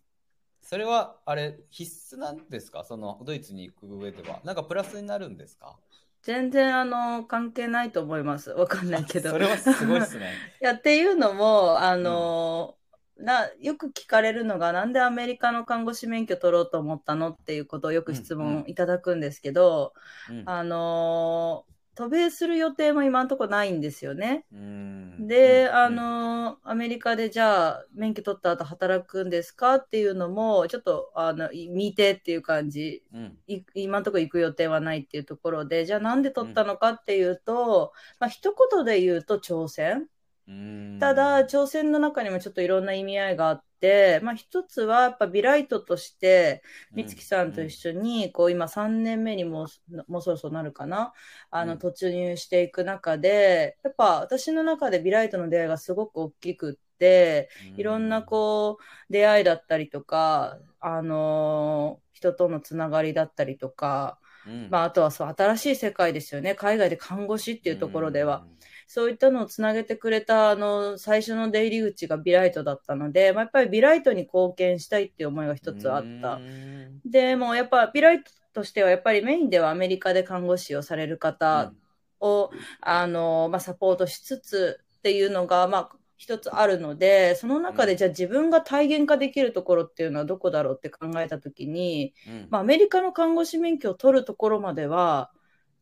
[0.63, 2.85] それはあれ必須なんですか？
[2.85, 4.41] そのドイツに行く上では。
[4.45, 5.77] なんかプラスになるんですか？
[6.23, 8.51] 全然、あの、関係ないと思います。
[8.51, 9.31] わかんないけど。
[9.31, 10.35] それはすごいですね。
[10.61, 12.77] いや、っていうのも、あの、
[13.17, 17.31] な、よく聞かれるのが、なんでアメリカの看護師免許取ろうと思ったの？
[17.31, 19.95] っていうことをよく質うんうん問いただくんですけど、
[20.29, 20.43] うん。
[20.45, 24.45] あの、渡米する予定も今のところないんですよね。
[24.53, 25.27] うん。
[25.27, 33.03] で、うんあの、アメリカでじゃあ、免許取った後働くんですかっていうのも、ちょっと、あの、い見てっていう感じ。
[33.13, 33.39] うん。
[33.47, 40.09] い今のところ行く予定はないっていうところで、じゃあなんで取ったのかっていうと、まあ一言で言うと挑戦。
[40.49, 40.99] うん。
[41.01, 46.63] ただ、挑戦の中にもちょっといろんな意味合いがあって、まあ一つはやっぱビライトとして、
[46.95, 51.13] 美月さんと一緒に、こう今3年目にもうもうそろそろなるかな、
[51.51, 51.79] あのうん。
[51.79, 66.55] 突入していく中で、やっぱ私の中でビライトの出会いがすごく大きくって、いろんなこう出会いだったりとか、あのー人とのつながりだったりとか、うん、まあ、あとはそう新しい世界ですよね。
[66.55, 68.45] 海外で看護師っていうところでは。
[68.93, 76.35] そういったのをつなげてくれた、あの、最初の出入り口がビライトだったので、まあ、やっぱりビライトに貢献したいっていう思いが一つあった。
[76.35, 77.01] うん。
[77.05, 81.73] で、もうやっぱビライトとしては、やっぱりメインではアメリカで看護師をされる方
[82.19, 82.51] を、
[82.81, 87.91] あの、まあ、サポートしつつっていうのが、まあ、一つあるので、その中うん。
[87.91, 92.49] でじゃあ自分が体現化できるところっていうのはどこだろうって考えたときに、うん。
[92.51, 95.31] まあ、アメリカの看護師免許を取るところまでは、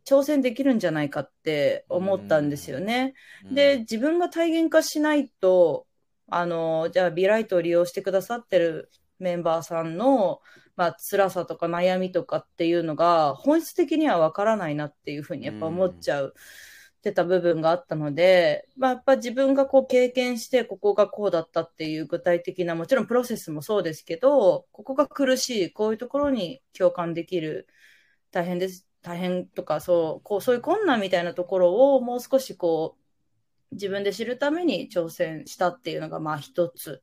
[0.09, 3.15] 挑戦できるんじゃないかって思ったんですよね。
[3.45, 5.87] うんで、自分が体現化しないと、
[6.31, 10.41] あの、じゃあ、ビライトを利用してくださってるメンバーさんの、
[10.77, 16.35] まあ、辛さとか悩みとかっていうのが、本質的にはわからないなっていうふうにやっぱ思っちゃう。
[16.99, 27.69] ってた部分があったので、まあ、やっぱ自分がこう経験して、ここがこうだったっていう具体的な、もちろんプロセスもそうですけど、ここが苦しい、こういうところに共感できる、
[28.33, 32.99] 大変です、大変とか、そう、こう、そういう困難みたいなところをもう少しこ
[33.71, 37.03] う、自分で知るために挑戦したっていうのが、まあ一つ。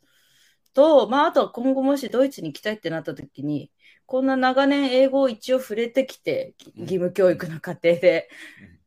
[0.76, 3.72] と、まあ、あとは今後もしドイツに行きたいってなった時に、
[4.06, 8.30] こんな長年英語を一応触れてきて、義務教育の過程で、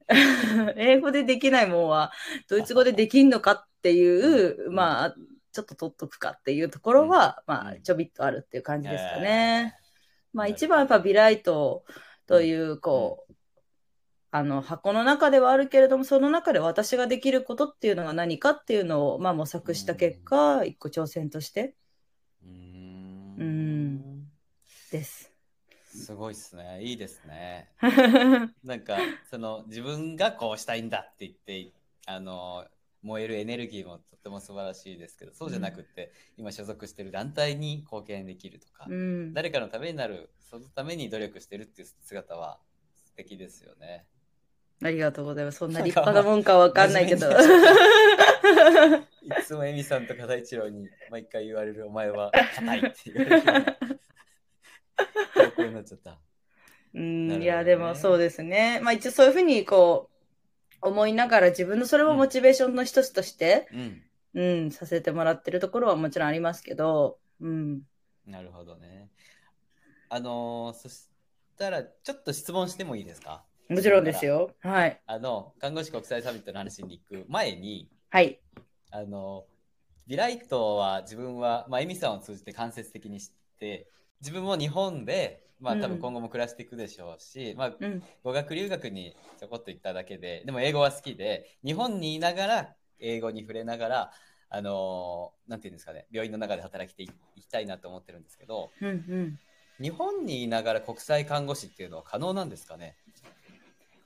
[0.76, 2.12] 英語でできないもんは、
[2.48, 4.74] ドイツ語でできんのかっていう、うん。
[4.74, 5.16] まあ、
[5.50, 7.82] ちょっと取っとくかっていうところは、まあ、うん。
[7.82, 9.74] ちょびっとあるっていう感じですかね。
[10.32, 11.84] まあ、一番やっぱビライト
[12.28, 13.34] という、こう、
[14.30, 21.74] あの、箱の中ではあるけれども、その中で私ができることっていうのが何かっていうのを、まあ、模索した結果、一個挑戦として
[22.44, 24.26] うーんうん
[24.92, 25.32] です。
[25.86, 26.82] すごいっすね。
[26.82, 27.70] いいですね。
[28.62, 28.98] なんか、
[29.30, 31.72] その、自分がこうしたいんだって言って、
[32.04, 32.66] あの、
[33.02, 42.58] 燃えるエネルギーもとっても素晴らしいですけど、そうじゃなくって、今所属してる団体に貢献できるとか、うん、誰かのためになる、そのために努力してるっていう姿は
[43.04, 44.06] 素敵ですよね。
[44.82, 45.58] ありがとうございます。
[45.58, 47.28] そんな立派なもんかわかんないけど。
[49.28, 53.52] いつもエミさんと片一郎に毎回言われるお前は硬いって言われるよ
[56.94, 58.80] うん、ねいや、でもそうですね。
[58.82, 60.17] まあ一応そういうふうにこう、
[60.80, 64.02] 思いながら自分のそれもモチベーションの一つとして、うん。
[64.34, 67.82] うん、させてもらってるところはもちろんありますけど、うん。
[68.26, 69.08] なるほどね。
[70.10, 71.08] あのーそし
[71.58, 73.42] たら、ちょっと質問してもいいですか？
[73.68, 74.24] もちろんです。
[74.24, 74.50] よ。
[74.60, 75.00] はい。
[75.06, 78.38] あの、看護師国際サミットの話に行く前に、はい。
[78.90, 79.44] あの、
[80.06, 83.88] ビライトは自分は、まあ、エミさんを通じて間接的に知って、
[84.20, 88.02] 自分も日本で、まあ多分今後も暮らしていくでしょうし、まあうん。
[88.22, 94.12] 語学留学にちょこっと行っただけで、でも英語は好きで、日本にいながら、英語に触れながら、
[94.50, 99.38] あのーなんていうんですかね、病院の中で働いていいきたいなと思ってるんですけど、うんうん。
[99.80, 102.96] 日本にいながら国際看護師っていうのは可能なんですかね？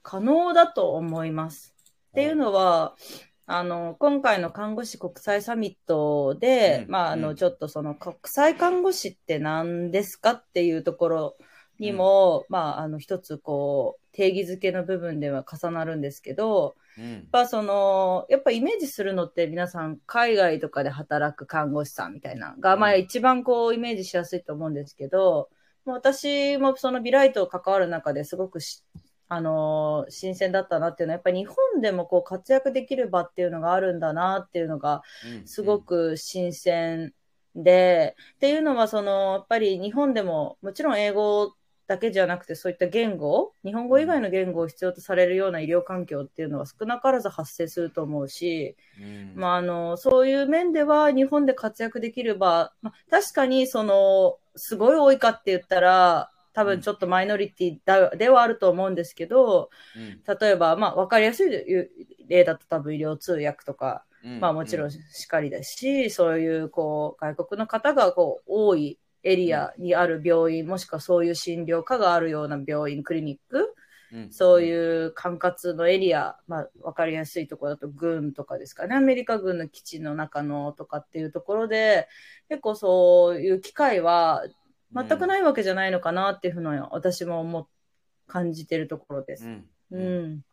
[0.02, 1.74] 可能だと思います。
[2.10, 2.96] っていうのは、
[3.46, 6.90] あの、今回の看護師国際サミットで、うん。
[6.90, 7.36] まあ、あの、うん。
[7.36, 11.36] ちょっとその国際看護師って何ですかっていうところ
[11.78, 17.12] にも、まあ、あの、一つこう、定義づけの部分では重なるんですけど、うん。
[17.14, 23.00] やっぱその、やっぱイメージするのって皆さん海外とかで働く看護師さんみたいなのが、まあうん。
[23.00, 25.48] 一番こうイメージしやすいと思うんですけど、
[25.84, 28.84] 私もそのビライト関わる中ですごくし、
[29.32, 37.14] あのー新鮮だったなっていうのは、やっぱり日本でもこう活躍できる場っていうのがあるんだなっていうのがうんすごく新鮮
[37.54, 41.54] で、っていうのはその、やっぱり日本でももちろん英語
[41.86, 49.32] だけじゃなくてそういった言語、日本語以外の言語を必要とされるような医療環境っていうのは少なからず発生すると思うし、うん。
[49.34, 60.22] まあ、あの、そういう面では日本で活躍できる場、まあ、確かにその、すごい多いかって言ったら、多分ちょっとマイノリティだではあると思うんですけど、うん。
[60.40, 61.50] 例えば、まあ、わかりやすい
[62.28, 64.40] 例だと多分医療通訳とか、うん。
[64.40, 73.74] まあもちろんしかりだし、そういうこう外国の方がこう多いエリアにある病院、もしくはそういう診療科があるような病院、クリニック、
[74.12, 74.32] うん。
[74.32, 82.08] そういう管轄のエリア、まあわかりやすいところだと軍とかですかね、アメリカ軍の基地の中のとかっていうところで、
[82.48, 84.44] 結構そういう機会は
[84.94, 87.66] 全くないわけじゃないのかなっていうふうに私も思っ
[88.32, 89.44] 感じてるところです。
[89.44, 90.44] うんううんん。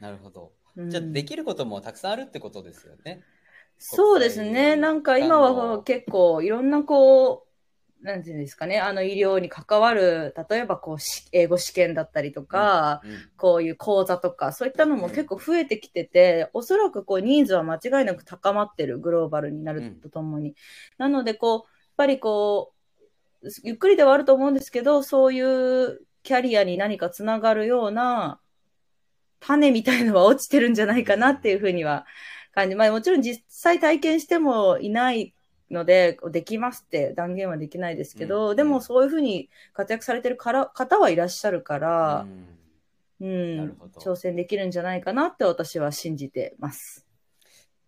[0.00, 0.52] なるほど。
[0.76, 3.22] うんじゃあできることもたくさんあるってことですよね。
[3.78, 4.76] そうですね。
[4.76, 7.46] なんか今は結構いろんなこ
[8.00, 20.54] う、なんていうんですかね、あの医療に関わる、例えばこうし英語試験だったりとか、うんこういう講座とか、そういったのも結構増えてきてて、おそらくこうニーズは間違いなく高まってる、グローバルになるとともに。
[20.96, 22.72] なのでこう、ぱりこ
[23.42, 28.40] う、ゆっくりではあると思うんですけど、そういうキャリアに何かつながるような
[29.40, 32.06] 種みたいのは落ちてるんじゃないかなっていうふうには
[32.54, 32.76] 感じ。
[32.76, 35.34] まあもちろん実際体験してもいない
[35.70, 42.46] ので、できますって断言はできないですけど、うんでもそういうふうに活躍されてるから方はいらっしゃるから、うん
[43.20, 47.06] うん挑戦できるんじゃないかなって私は信じてます。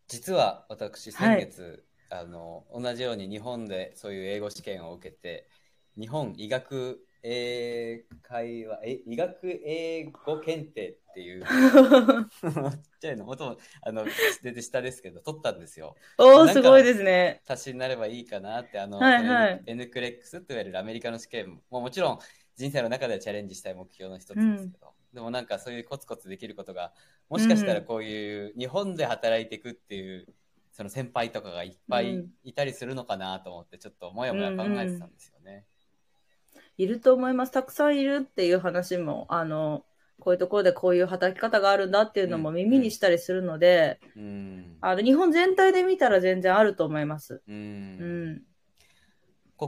[0.07, 1.85] 実は私先月、
[2.21, 5.49] あの同じように日本でそういう英語試験を受けて
[5.99, 11.49] 日本医学英会話え医学英語検定っていうちっ
[13.01, 14.05] ちゃいのもともあの
[14.43, 15.97] 全然下ですけど取ったんですよ。
[16.19, 17.41] おー、なんかすごいですね。
[17.49, 19.63] 足しになればいいかなってあの、はいはい。
[19.67, 22.19] N, クレックスって言われるアメリカの試験ももちろん
[22.57, 26.93] 人生の中ではチャレンジしたい目標の一つですけど、でもなんかそういうコツコツできることが
[27.31, 30.27] もしかしたらこういう日本で働いていくっていう
[30.75, 35.65] その先輩とかがいっぱいうんいたりするのかなと思ってちょっともやもや考えてたんですよね。
[36.77, 37.53] いると思います。
[37.53, 39.85] たくさんいるっていう話も、あの、
[40.19, 44.77] こういうところでこういう働き方があるんだっていうのも耳にしたりするので、うん。
[44.81, 47.35] あの、日本全体で見たら全然あると思います。
[47.35, 47.43] う。
[47.47, 48.43] うんん。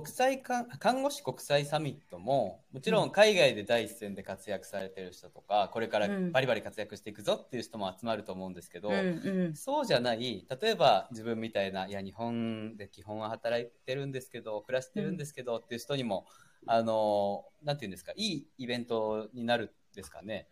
[0.01, 9.01] 国際か看護師国際サミットももちろん海外で第一線で活躍されてる人とかこれからうんバリバリ活躍していくぞっていう人も集まると思うんですけど、うんう
[9.53, 9.57] ん。
[9.57, 16.27] そうじゃない例えば自分みたいないや日本で基本は働いてるんですけど暮らしてるんですけどっていう人にも、
[16.67, 20.49] あのなんていうんですかいいイベントになるんですかね？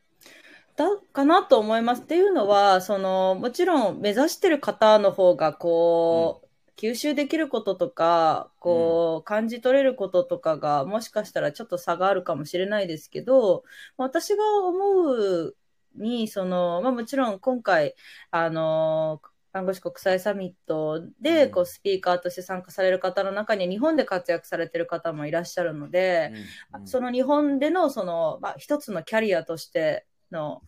[0.76, 2.02] だかなと思います。
[2.02, 6.43] っていうのは、その、もちろん目指してる方の方が、こう、
[6.76, 13.64] 吸収できることとか、こう、感じ取れることとかが、もしかしたらちょっと差があるかもしれないですけど、
[13.96, 15.56] 私が思う
[15.94, 17.94] に、その、まあもちろん今回、
[18.30, 19.20] あの、
[19.52, 21.50] 看護師国際サミットで、うん。
[21.52, 26.32] こう、スピーカーとして参加される方の中に、日本で活躍されてる方もいらっしゃるので、
[26.72, 26.86] うん。
[26.88, 30.62] その日本での、その、まあ、一つのキャリアとしての、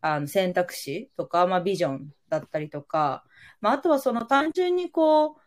[0.00, 3.22] あの、選択肢とか、まあ、ビジョンだったりとか、
[3.60, 5.43] まあ、あとはその単純にこう、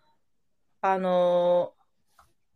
[0.81, 1.73] あの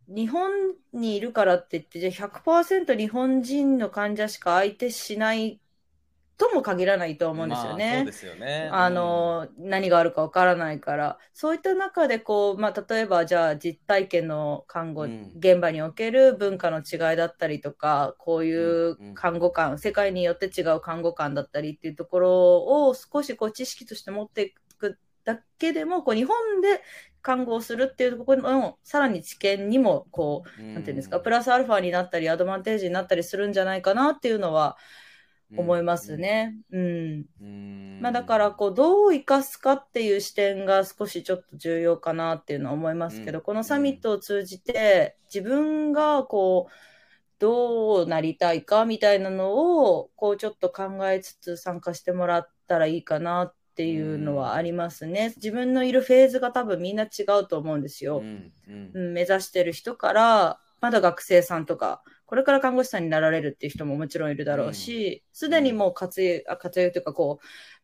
[0.08, 0.50] 日本
[0.92, 5.60] にいるからって言って、じゃあ100%日本人の患者しか相手しない
[6.42, 7.94] とも限らないと思うんですよまあ、ね。
[7.98, 8.68] そうですよね。
[8.72, 24.61] あの、何があるかわからないから、そういった中で、こう、まあ、例えば、じゃあ、実体験の看護、うん現場における文化の違いだったりとか、こういううんうん看護官、世界によって違う看護官だったりっていうところを少しこう知識として持っていく
[25.24, 26.82] だけでも、こう、日本で
[27.20, 34.76] 看護をするっていうところの、さらに知見にも、こう、ていうんですか、プラスアルファになったり、アドバンテージになったりするんじゃないかなっていうのは
[35.56, 36.56] 思いますね。
[36.70, 38.00] うんうん。
[38.00, 46.72] まあ、だからこうどう生かすかっていう視点が少しちょっと重要かなっていうのは思いますけど、うんこのサミットを通じて自分がこう
[47.38, 49.54] どうなりたいかみたいなの
[49.88, 55.32] をこうちょっと考えつつ参加してもらったらいいかなっていうのはありますね。
[55.36, 58.18] 自分のいるフェーズが多分みんな違うと思うんですよ。
[58.18, 67.38] うんうんうん、目指してる人から、まだ学生さんとか、これから看護師さんになられるっていう人ももちろんいるだろうし、すで、にもう活躍、あ活躍というかこ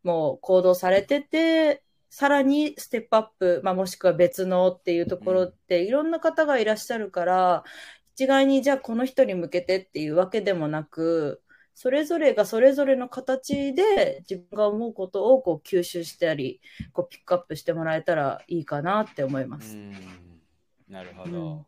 [0.05, 7.65] う、もう行動されてて、さらにステップアップ、まあ、もしくは別のっていうところっていろんな方がいらっしゃるから、
[8.15, 11.43] 一概にじゃあこの人に向けてっていうわけでもなく、
[11.81, 16.61] それぞれがそれぞれの形で自分が思うことをこう吸収したり、
[16.93, 19.77] こうピックアップしてもらえたらいいかなって思います。
[19.77, 19.93] うん
[20.89, 21.67] なるほうんど。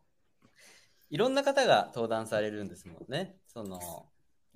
[1.11, 3.36] いろんな方が登壇されるんですもんね。
[3.46, 3.78] その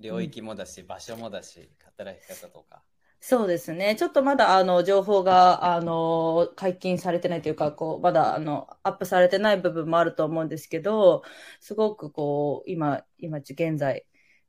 [0.01, 2.83] 領域もだし、場所もだし、働き方とか。
[3.21, 3.95] そうですね。
[3.95, 11.23] ちょっとまだ、あの、情報が、あの、解禁されてないというか、こう、まだ、あの、アップされてない部分もあると思うんですけど、
[11.61, 14.05] すごく、こう、今、今、現在、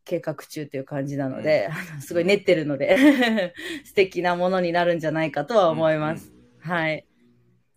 [0.06, 3.54] 計画中という感じなので、あのすごい練ってるので、
[3.84, 6.32] 素敵なものになるんじゃないかとは思います。
[6.32, 7.06] うんうんはい。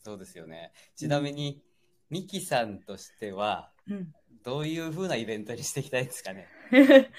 [0.03, 0.71] そうですよね。
[0.95, 1.61] ちなみに、
[2.09, 4.13] ミキさんとしては、うん
[4.43, 6.53] どういう風なイベントにしていきたいですかね？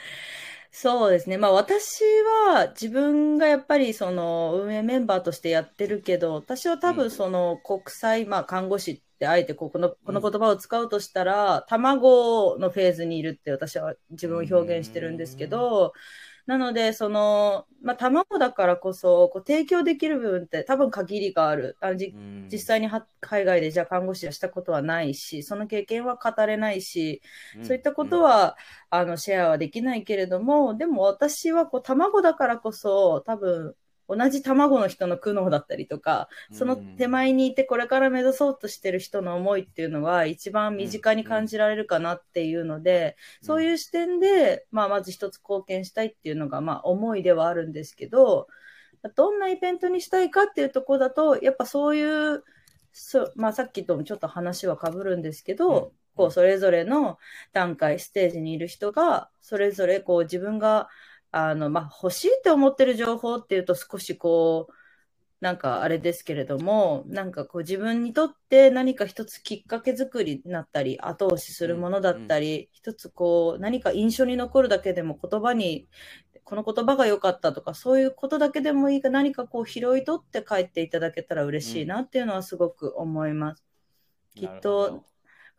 [0.73, 1.39] そうですね。
[1.39, 2.03] まあ私
[2.47, 15.93] は自分がやっぱりその運営メンバーとしてやってるけど、私は多うん分その国際、まあ看護師ってあえてこうこの、この言葉を使うとしたら、卵のフェーズにいるって私は自分を表現してるんですけど、
[16.47, 21.77] なので、その、まあ卵だからこそ、こう提供できる部分って多分限りがある。
[21.81, 22.49] あのじうん。
[22.51, 27.21] 実際には海外でじゃあ看護師はしたことはないし、その経験は語れないし、
[27.63, 28.57] そういったこと、は、
[28.89, 33.77] あの、シェアはできないけれども、でも私はこう、卵だからこそ、多分、
[34.17, 48.49] 同じ卵の人の苦悩だったりとか、その手前にいてこれから目指そうとしてる人の思いっていうのは一番身近に感じられるかなっていうので、そうういう視点で、まあ、まず一つ貢献したいっていうのが、まあ、思いではあるんですけど、
[49.15, 52.43] どんなイベントにしたいかっていうところだと、やっぱそういう、
[52.93, 55.91] そうまあ、さっきともちょっと話はかぶるんですけど、うん。
[56.17, 57.19] こう、それぞれの
[57.53, 60.89] 段階、ステージにいる人が、それぞれこう、自分が、
[61.33, 64.75] あの、まあ、欲しいって思ってる情報っていうと少しこう、
[65.41, 75.89] なんかあれですけれども、なんかこう自分にとって何か一つきっかけ作りになったり、後押しするものだったり、一つこう何か印象に残るだけでも言葉に、
[76.45, 83.65] この言葉が良かったとか、そういうことだけでもいいが何かこう拾い取って帰っていただけたら嬉しいなっていうのはすごく思います。
[84.35, 85.05] きっと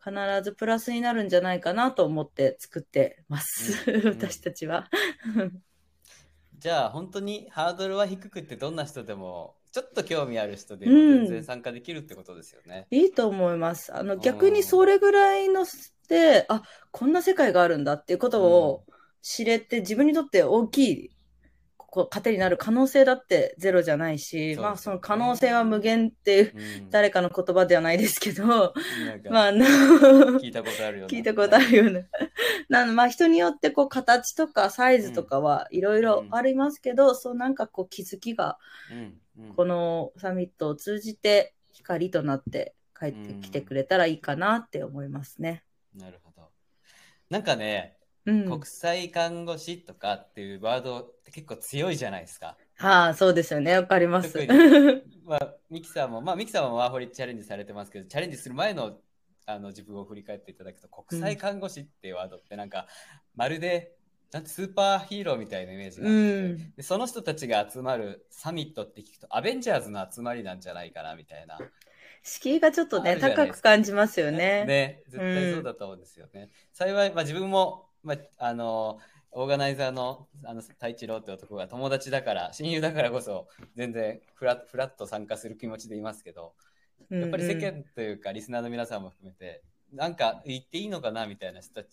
[0.04, 3.90] 必ずプラスになるんじゃないかなと思って作ってます。
[3.90, 4.88] うんうん私たちは。
[6.58, 12.88] じゃあ本当にハードルは低くってどんな人でもちょっと興味ある人でもうん全然参加できるってことですよね。
[12.90, 13.94] いいと思います。
[13.94, 15.64] あの、ん逆にそれぐらいの
[16.08, 18.86] で、あ、こんな世界があるんだっていうことを
[19.22, 21.10] 知れて、自分にとって大きい
[21.92, 28.46] こう糧になる可能性だってゼロじゃないし、まあその可能性は無限っていううん誰かの言葉ではないですけど、
[29.28, 29.66] まあ、あの
[30.40, 32.00] 聞いたことあるような聞いたことあるような。
[32.70, 38.56] なのまあ人によってこう形とかサイズとかはいろいろありますけど、そうなんかこう気づきが
[38.90, 45.62] うんうんこのサミットを通じて光となって帰ってきてくれたらいいかなって思いますね。
[45.94, 46.48] なるほど。
[47.28, 48.44] なんかね、うん。
[48.48, 52.56] 国際看護師とかっていうワードって結構強いじゃないですか。
[52.76, 53.76] はあ、そうですよね。
[53.76, 54.36] わかります。
[55.24, 58.98] まあ、ミキさんも、まあ、ミキさんもワーホリチャレンジされてますけど、チャレンジする前の
[59.44, 62.86] あの自分を振り返っていただくと、国際看護師っていうワードってなんか、
[63.34, 63.96] まるで
[64.32, 71.58] なんてスーパーヒーローみたいなイメージがあって、うんでその人たちが集まるサミットって聞くと、アベンジャーズの集まりなんじゃないかなみたいな。
[72.22, 74.64] 敷居がちょっとね、高く感じますよね。
[74.64, 76.48] ね、絶対そうだと思うんですよね。
[76.72, 78.98] 幸い、まあ、自分も、まあ、あの、
[79.30, 86.54] オーガナイザーのあの太一郎って男が友達だから、親友だからこそ、全然フラフラッと参加する気持ちでいますけど、
[87.10, 91.88] やっぱり世間というか、リスナーの皆さんも含めて、なんか言っていいのかなみたいな人たち、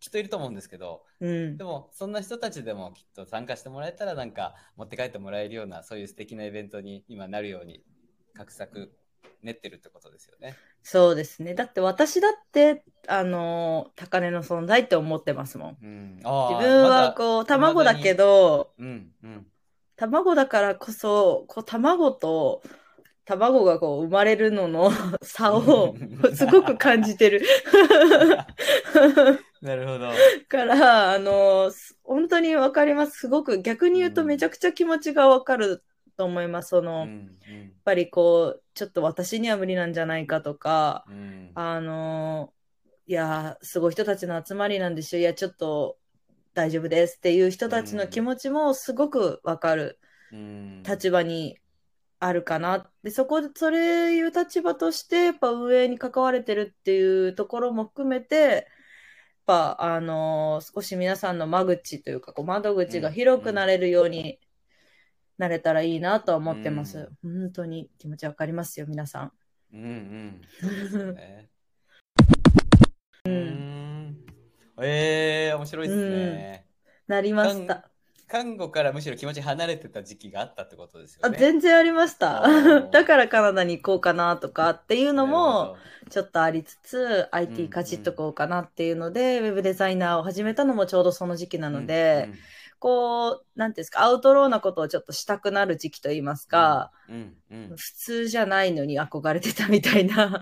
[0.00, 1.56] きっといると思うんですけど、うんうん。
[1.56, 7.82] でも、そんな人たちでもきっと参加してもらえたら、なんか持って帰ってもらえるような、そういう素敵なイベントに今なるように、
[8.34, 8.92] 画策
[9.42, 10.56] 練ってるってことですよね。
[10.82, 11.54] そうですね。
[11.54, 15.76] だって私だって、あの、高値の存在って思ってますもん。
[15.82, 19.46] うん、自分はこう、卵だけど、うんうん
[19.98, 22.62] 卵だからこそ、こう、卵と、
[23.24, 24.92] 卵がこう生まれるのの
[25.22, 25.96] 差を
[26.34, 27.42] すごく感じてる。
[29.60, 30.10] なるほど。
[30.48, 33.18] から、あの、す本当にわかります。
[33.18, 35.82] すごく逆に言うとうんめちゃくちゃ気持ちがわかる
[36.18, 36.70] と思います。
[36.70, 37.12] その、やっうん
[37.48, 42.54] うんぱりこう、ちょっと私には無理なんじゃないかとか、うんあの、
[43.06, 45.20] いや、すごい人たちの集まりなんですよ。
[45.22, 45.98] いや、ちょっと
[46.54, 50.00] 大丈夫ですっていう人たちの気持ちもすごくわかる
[50.32, 51.58] うん立場に
[52.20, 52.90] あるかな。
[53.02, 58.64] で、そこで、それいう立場として、やっぱ運営に関われてるっていうところも含めて、やっ
[59.46, 64.40] ぱ、あの少し皆さんの間口というか、こう窓口が広くなれるように
[65.38, 67.10] なれたらいいなとは思ってます。
[67.22, 69.32] 本当に気持ちわかりますよ、皆さん。
[69.72, 69.84] うんう
[71.06, 71.14] ん。
[71.14, 71.48] ね。
[73.24, 73.36] う うん
[74.10, 74.16] ん。
[74.80, 76.66] えー、面白いですね。
[77.06, 77.88] なりました。
[78.28, 81.38] 看護からむしろ気持ち離れてた時期があったってことですよあ、ね。
[81.38, 82.42] 全然ありました。
[82.92, 85.76] だからカナダに行こうかなとかっていうのも、ほ
[86.10, 92.28] ちょっとありつつ、うん IT かじっとこうかなっていうので、ウェブデザイナーを始めたのもちょうどその時期などので、
[92.78, 97.36] こう、なんていうんですか、アウトローなことをちょっとしたくなる時期といいますか、うん。
[97.50, 97.58] うん。
[97.72, 100.40] うん普通じゃないのに憧れてたみたいな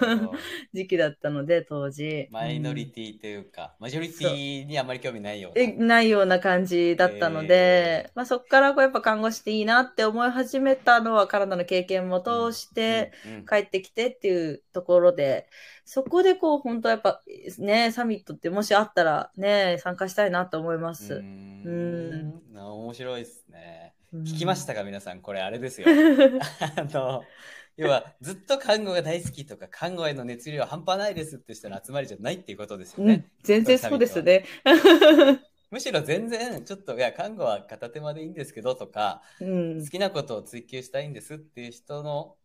[0.74, 2.28] 時期だったので、当時。
[2.30, 15.46] マイノリテティというか、マジョリティにあまり興味ないようえないような感じだったので、えまあ、そこからこうやっぱ看護師っていいなって思い始めたのはカナダの経験も通して、うんうん帰ってきてっていうところで、
[15.84, 17.22] そこでこう本当やっぱ
[17.58, 21.20] ね、サミットってもしあったらね、参加したいなと思いまうす。
[21.22, 22.42] ん。
[22.52, 23.95] な面白いですね。
[24.12, 25.20] うん聞きましたか、皆さん。
[25.20, 25.88] これ、あれですよ。
[26.76, 27.24] あの、
[27.76, 34.44] 要は、ずっと看護が大好きとか、看護への熱量半端ないですって人の集まりじゃないっていうことですようんね。、全然そうですね。
[35.70, 42.36] むしろ全然、ちょっと、いや、看護は片手間でいいんですけどとか、うん好きなことを追求したいんですっていう人の、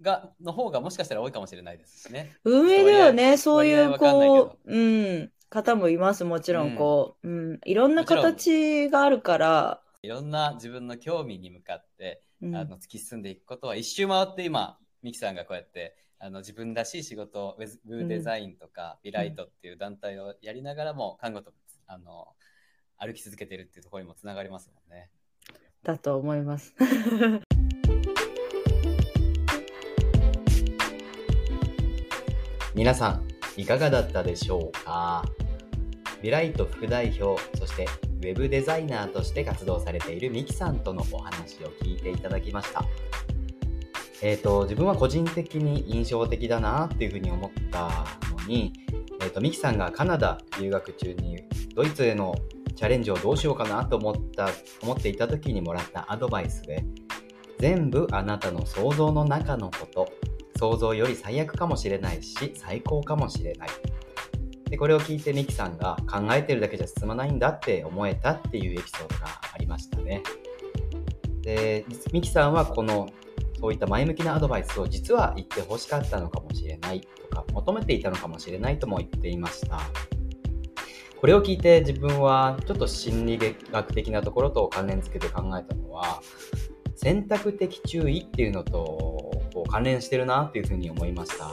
[0.00, 2.36] が、の方がもしかしたら多いかもしれないですしね。
[2.44, 21.52] 運営ではね、そういうこう、うん、方もいます、もちろんこう、うん、いろんな形があるから、いろんな自分の興味に向かって、うんあの突き進んでいくことは一周回って今ミキさんがこうやってあの自分らしい仕事をウェズウェブデザインとか、ビライトっていう団体をやりながらも看護と
[21.88, 22.28] あの
[22.96, 25.10] 歩き続けてるっていうところにもつながりますもんね。
[25.82, 26.76] だと思います。
[32.72, 33.26] 皆さん、
[33.56, 35.24] いかがだったでしょうか？
[36.22, 37.86] ビライト副代表、そして
[38.18, 42.84] ウェブデザイナーとして活動されているミキさんとのお話を聞いていただきました。
[44.20, 47.88] えっ、と、自分は個人的に印象的だなっていうふうに思った
[48.32, 48.72] のに、
[49.22, 51.44] えっ、と、ミキさんがカナダ留学中に
[51.74, 52.34] ドイツへの
[52.74, 54.50] チャレンジをどうしようかなと思った、
[54.82, 56.84] 思っていた時にもらったアドバイスで、
[57.58, 60.08] 全部あなたの想像の中のこと、
[60.58, 63.68] 想像より最悪かもしれないし最高かもしれない
[64.68, 70.22] でこれを聞いてミキさんが考えてるだけじゃ進まないんだって思えたっていうエピソードがありましたね
[71.42, 73.08] でミキさんはこの
[73.60, 79.80] そういった前向きなアドバイスを実は言ってほしかったのかもしれないとか求めていたのかもしれないとも言っていました
[81.20, 86.22] これを聞いて自分はちょっと心理学的なところと関連付けて考えたのは、
[86.94, 88.72] 選択的注意っていうのと
[89.52, 91.50] こう関連してるなっていうふうに思いました。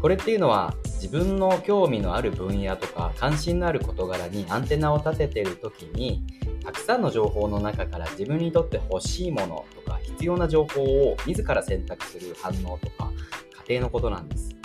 [0.00, 6.24] これっていうのは自分の興味のある分野とか関心のある事柄にアンテナを立ててる時に
[6.64, 13.10] たくさんの情報の中から自分にとって欲しいものとか必要な情報を自ら選択する反応とか
[13.54, 14.56] 過程のことなんです。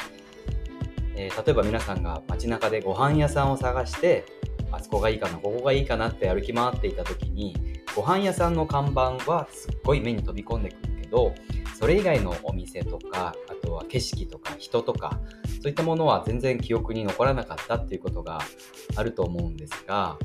[1.16, 4.26] えー、例えば皆さんが街中でご飯屋さんを探して
[4.72, 7.56] あそこがいいかなここがいいかなって歩き回っていた時に
[7.96, 11.34] ご飯屋さんの看板はすっごい目に飛び込んでくるけど
[11.82, 15.20] それ以外のお店とかあとは景色とか人とか
[15.62, 18.40] そういったものは全然記憶に残らなかったっていうことが
[18.96, 20.18] あると思うんですが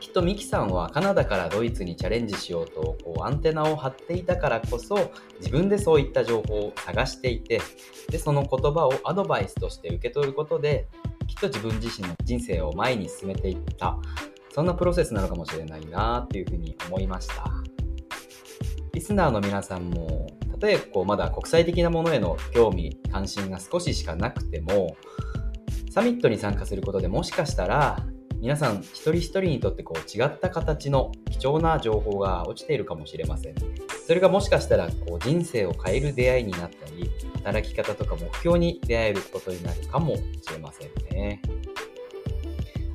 [0.00, 7.60] きっとミキさんはカナダからドイツにチャレンジしようとこうアンテナを張っていたからこそ自分でそういった情報を探していて
[8.08, 10.88] でその言葉をアドバイスとして受け取ることで
[11.26, 13.98] きっと自分自身の人生を前に進めていった。
[14.58, 17.44] そんなプロセスなのかもしれないなっていうふうに思いました。
[18.92, 20.26] リスナーの皆さんも
[20.60, 24.96] 例えばこうまだ国際的なものへの興味関心が少ししかなくても
[25.90, 28.04] サミットに参加することでもしかしたら
[28.40, 33.54] 皆さん一人一人にとってこう違った形の貴重な情報が落ちているかもしれません。
[34.06, 41.42] それがもしかしたらこう人生を変える出会いになったり、働き方とか目標に出会えることになるかもしれませんね。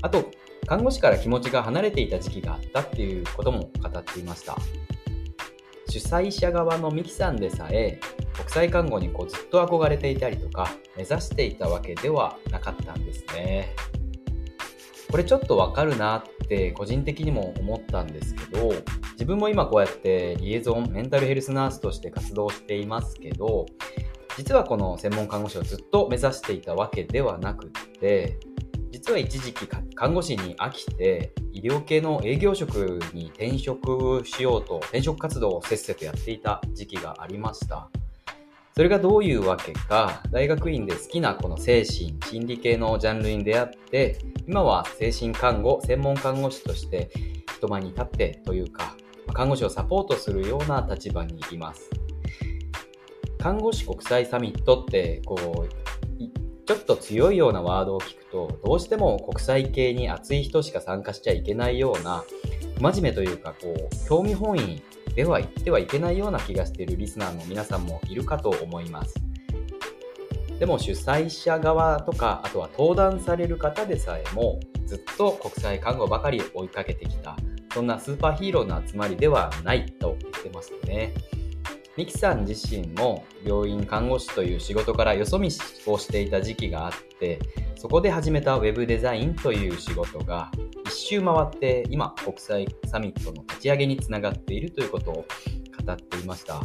[0.01, 0.32] あと、
[0.66, 4.57] 看護師から気持ちが離れていた時期があったっていうことも語っていました。
[5.88, 7.99] 主催者側のミキさんでさえ、
[8.36, 13.75] 国際看護にこうずっと憧れていたりとか、目指していたわけではなかったんですね。
[15.11, 18.73] これちょっとわかるなって個人的にも思ったんですけど、
[19.11, 23.67] 自分も今こうやってリエゾンメンタルヘルスナースとして活動していますけど、
[24.38, 28.39] 実はこの専門看護師をずっと目指していたわけではなくって、
[28.93, 37.89] 実は一時期看護師に飽きて医療系の営業職に転職しようと転職活動をせっせとやっていた時期がありました。
[38.75, 47.09] それがどういうわけか、大学院で好きなこの精神、心理系のジャンルに出会って、今は精神看護、専門看護師として
[47.57, 48.95] 人前に立ってというか、
[49.33, 51.89] 看護師をサポートするような立場にいます。
[53.39, 55.82] 看護師国際サミットって、こう、
[56.66, 62.24] ちょっと強いようなワードを聞くと、どうしても国際系に熱い人しか参加しちゃいけないような、
[62.78, 64.82] 不真面目というか、こう、興味本位
[65.16, 69.16] では言ってはいけないような気がしているリスナーの皆さんもいるかと思います。
[70.57, 77.36] でも主催者側とか、あとは登壇される方でさえも、ずっと国際看護ばかり追いかけてきた、
[77.74, 81.14] そんなスーパーヒーローの集まりではないと言ってますね。
[81.95, 85.49] ミキさん自身も病院看護師という仕事からよそ見
[85.85, 87.39] をしていた時期があって、
[87.75, 90.49] そこで始めた web デザインという仕事が
[90.87, 95.13] 一周回って今国際サミットの立ち上げにつながっているということを
[95.85, 96.61] 語っていました。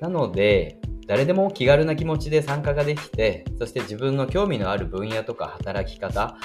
[0.00, 6.36] なので、誰でも気軽な気持ちで参加ができて、そして自分の興味のある分野とか働き方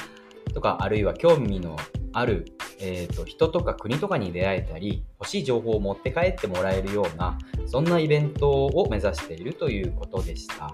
[0.54, 1.76] とか、あるいは興味の
[2.14, 2.46] ある、
[2.80, 10.74] えーと、人とか国とかに出会えたり、欲しい情報を持って帰ってもらえるような、そんなイベントを目指しているということでした。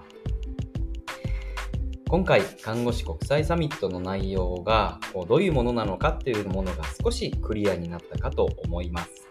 [2.08, 9.26] 今回、看護師国際サミットの内容がこうどういうものなのかっていうものが少しクリアになったかと思います。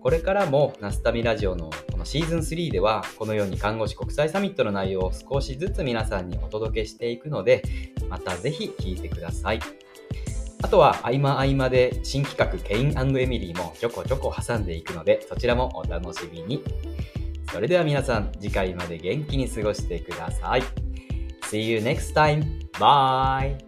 [0.00, 7.62] これからもナスタミラジオのこのシーズン3ではこのように看護師国際サミットの内容を少しずつ皆さんにお届けしていくので
[8.08, 9.60] またぜひ聞いてください。
[10.62, 16.62] あとは合間合間で新企画ケインエミリーもちょこちょこ挟んでいくのでそちらもお楽しみに。
[17.52, 20.62] それでは皆さん次回まで元気に過ごしてください。
[21.42, 22.44] See you next time.
[22.72, 23.67] Bye.